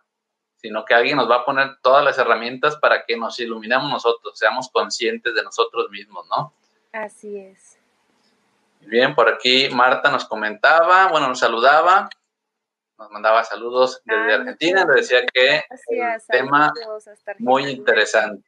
[0.56, 4.38] sino que alguien nos va a poner todas las herramientas para que nos iluminemos nosotros,
[4.38, 6.54] seamos conscientes de nosotros mismos, ¿no?
[6.92, 7.77] Así es.
[8.90, 12.08] Bien, por aquí Marta nos comentaba, bueno, nos saludaba,
[12.96, 16.72] nos mandaba saludos desde Argentina, le decía que el tema
[17.38, 18.46] muy interesante.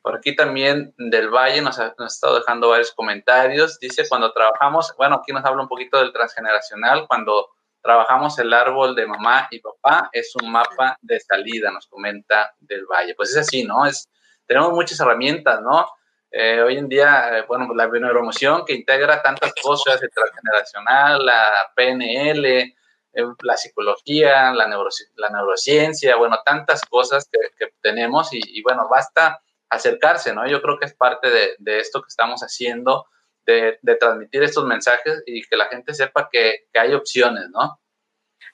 [0.00, 3.78] Por aquí también del Valle nos ha, estado dejando varios comentarios.
[3.78, 7.50] Dice, cuando trabajamos, bueno, aquí nos habla un poquito del transgeneracional, cuando
[7.82, 12.86] trabajamos el árbol de mamá y papá, es un mapa de salida, nos comenta del
[12.86, 13.14] Valle.
[13.14, 13.84] Pues es así, ¿no?
[13.84, 14.08] Es,
[14.46, 15.86] tenemos muchas herramientas, ¿no?
[16.30, 21.72] Eh, hoy en día, eh, bueno, la neuroemoción que integra tantas cosas, el transgeneracional, la
[21.74, 22.74] PNL, eh,
[23.42, 30.46] la psicología, la, la, neurociencia, bueno, tantas cosas que, tenemos y, bueno, basta acercarse, ¿no?
[30.46, 33.06] Yo creo que es parte de, esto que estamos haciendo,
[33.46, 37.80] de, transmitir estos mensajes y que la gente sepa que hay opciones, ¿no?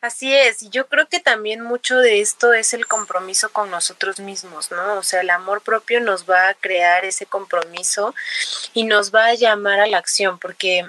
[0.01, 4.21] Así es, y yo creo que también mucho de esto es el compromiso con nosotros
[4.21, 4.99] mismos, ¿no?
[4.99, 8.15] O sea, el amor propio nos va a crear ese compromiso
[8.75, 10.87] y nos va a llamar a la acción, porque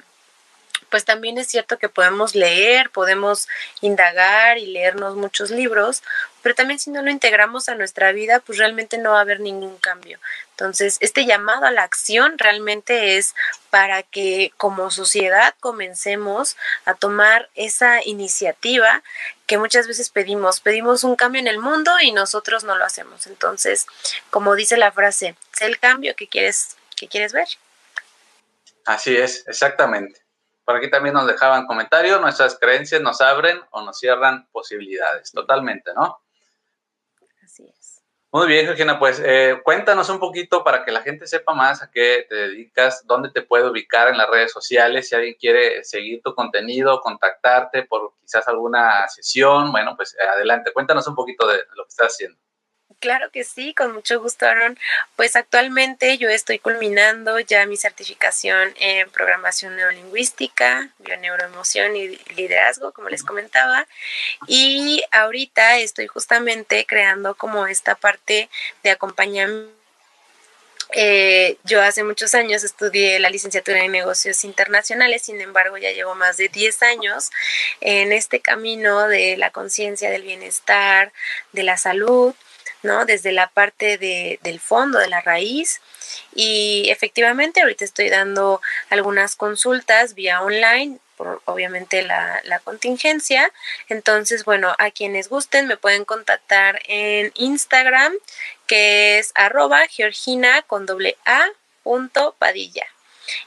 [0.89, 3.48] pues también es cierto que podemos leer, podemos
[3.82, 6.04] indagar y leernos muchos libros,
[6.46, 9.39] pero también si no lo integramos a nuestra vida, pues realmente no va a haber
[9.39, 10.20] ningún cambio.
[10.52, 13.34] Entonces, este llamado a la acción realmente es
[13.72, 19.02] para que como sociedad comencemos a tomar esa iniciativa
[19.48, 20.60] que muchas veces pedimos.
[20.60, 23.26] Pedimos un cambio en el mundo y nosotros no lo hacemos.
[23.26, 23.88] Entonces,
[24.30, 27.48] como dice la frase, sé el cambio que quieres, que quieres ver.
[28.86, 30.22] Así es, exactamente.
[30.64, 35.91] Por aquí también nos dejaban comentarios, nuestras creencias nos abren o nos cierran posibilidades, totalmente,
[35.96, 36.22] ¿no?
[38.36, 41.90] Muy bien, Georgina, pues eh, cuéntanos un poquito para que la gente sepa más a
[41.90, 46.22] qué te dedicas, dónde te puede ubicar en las redes sociales, si alguien quiere seguir
[46.22, 51.86] tu contenido, contactarte por quizás alguna sesión, bueno, pues adelante, cuéntanos un poquito de lo
[51.86, 52.38] que estás haciendo.
[53.06, 54.80] Claro que sí, con mucho gusto, Aaron.
[55.16, 63.10] Pues actualmente yo estoy culminando ya mi certificación en programación neurolingüística, bioneuroemoción y liderazgo, como
[63.10, 63.88] les comentaba.
[64.47, 68.49] Y ahorita estoy justamente creando como esta parte
[68.82, 69.72] de acompañamiento.
[70.93, 76.16] Eh, yo hace muchos años estudié la licenciatura en negocios internacionales, sin embargo ya llevo
[76.16, 77.30] más de 10 años
[77.82, 81.12] en este camino de la conciencia del bienestar,
[81.51, 82.34] de la salud
[82.86, 83.06] ¿no?
[83.06, 85.82] Desde la parte de, del fondo, de la raíz.
[86.34, 93.52] Y efectivamente ahorita estoy dando algunas consultas vía online por obviamente la, la, contingencia.
[93.90, 98.14] Entonces, bueno, a quienes gusten me pueden contactar en Instagram,
[98.68, 101.46] que es arroba georgina con doble A
[101.84, 102.86] punto padilla.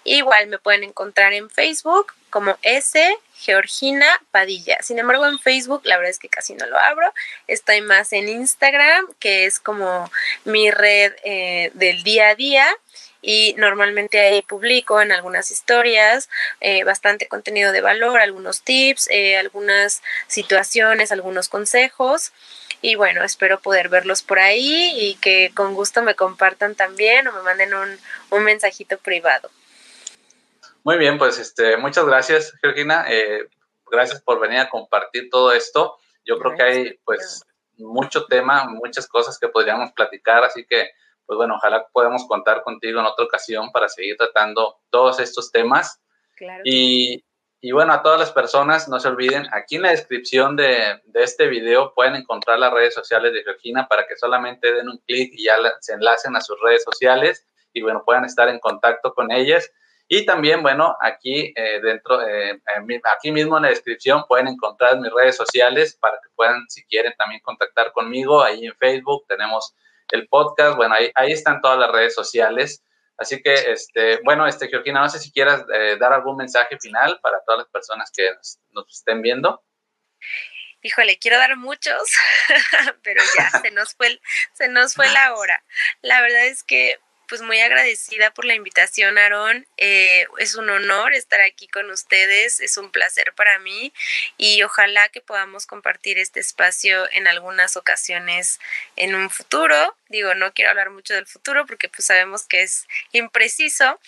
[0.04, 4.78] Igual me pueden encontrar en Facebook como S Georgina Padilla.
[4.82, 7.12] Sin embargo, en Facebook la verdad es que casi no lo abro.
[7.46, 10.10] Estoy más en Instagram, que es como
[10.44, 12.66] mi red eh, del día a día.
[13.20, 16.28] Y normalmente ahí publico en algunas historias
[16.60, 22.32] eh, bastante contenido de valor, algunos tips, eh, algunas situaciones, algunos consejos.
[22.80, 27.32] Y bueno, espero poder verlos por ahí y que con gusto me compartan también o
[27.32, 27.98] me manden un,
[28.30, 29.50] un mensajito privado.
[30.88, 33.04] Muy bien, pues este, muchas gracias, Georgina.
[33.10, 33.46] Eh,
[33.90, 35.98] gracias por venir a compartir todo esto.
[36.24, 37.44] Yo creo que hay pues
[37.76, 40.92] mucho tema, muchas cosas que podríamos platicar, así que
[41.26, 46.00] pues bueno, ojalá podamos contar contigo en otra ocasión para seguir tratando todos estos temas.
[46.34, 46.62] Claro.
[46.64, 47.22] Y,
[47.60, 51.22] Y bueno, a todas las personas, no se olviden, aquí en la descripción de, de
[51.22, 55.34] este video pueden encontrar las redes sociales de Georgina para que solamente den un clic
[55.34, 59.30] y ya se enlacen a sus redes sociales y bueno, puedan estar en contacto con
[59.30, 59.70] ellas.
[60.10, 62.58] Y también, bueno, aquí eh, dentro, eh,
[63.14, 67.12] aquí mismo en la descripción pueden encontrar mis redes sociales para que puedan, si quieren,
[67.18, 68.42] también contactar conmigo.
[68.42, 69.74] Ahí en Facebook tenemos
[70.10, 70.76] el podcast.
[70.76, 72.82] Bueno, ahí, ahí están todas las redes sociales.
[73.18, 77.18] Así que, este, bueno, este, Georgina, no sé si quieras eh, dar algún mensaje final
[77.20, 78.30] para todas las personas que
[78.70, 79.62] nos, estén viendo.
[80.82, 82.00] Híjole, quiero dar muchos,
[83.02, 84.20] pero ya se nos fue,
[84.54, 85.62] se nos fue la hora.
[86.00, 86.98] La verdad es que
[87.28, 89.66] pues muy agradecida por la invitación, Aarón.
[89.76, 93.92] Eh, es un honor estar aquí con ustedes, es un placer para mí
[94.38, 98.60] y ojalá que podamos compartir este espacio en algunas ocasiones
[98.96, 99.96] en un futuro.
[100.08, 104.00] Digo, no quiero hablar mucho del futuro porque pues sabemos que es impreciso.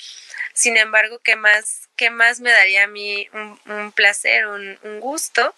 [0.55, 3.29] Sin embargo, ¿qué más, qué más me daría a mí
[3.66, 5.55] un, placer, un, un gusto?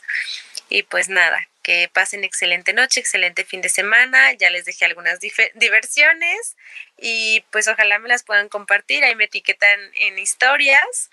[0.68, 4.32] Y pues nada, que pasen excelente noche, excelente fin de semana.
[4.34, 6.56] Ya les dejé algunas diversiones
[6.98, 9.04] y pues ojalá me las puedan compartir.
[9.04, 11.10] Ahí me etiquetan en historias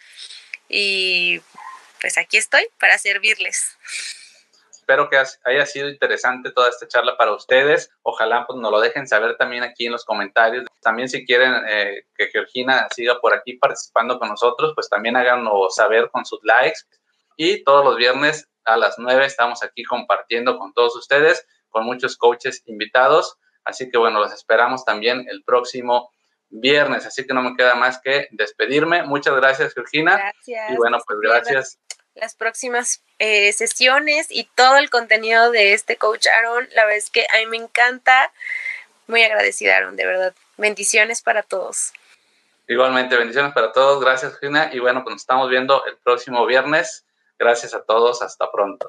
[0.67, 1.41] y
[2.01, 3.77] pues aquí estoy para servirles.
[4.71, 7.91] Espero que haya sido interesante toda esta charla para ustedes.
[8.01, 10.65] Ojalá pues nos lo dejen saber también aquí en los comentarios.
[10.81, 15.69] También si quieren eh, que Georgina siga por aquí participando con nosotros, pues también háganlo
[15.69, 16.79] saber con sus likes.
[17.41, 22.17] Y todos los viernes a las 9 estamos aquí compartiendo con todos ustedes, con muchos
[22.17, 23.37] coaches invitados.
[23.63, 26.11] Así que bueno, los esperamos también el próximo
[26.49, 27.05] viernes.
[27.05, 29.03] Así que no me queda más que despedirme.
[29.03, 30.17] Muchas gracias, Georgina.
[30.17, 30.71] Gracias.
[30.71, 31.79] Y bueno, pues gracias.
[32.13, 37.09] Las próximas eh, sesiones y todo el contenido de este coach Aaron, la verdad es
[37.09, 38.33] que a mí me encanta.
[39.07, 40.35] Muy agradecida, Aaron, de verdad.
[40.57, 41.93] Bendiciones para todos.
[42.67, 44.03] Igualmente, bendiciones para todos.
[44.03, 44.71] Gracias, Georgina.
[44.73, 47.05] Y bueno, pues nos estamos viendo el próximo viernes.
[47.39, 48.85] Gracias a todos, hasta pronto.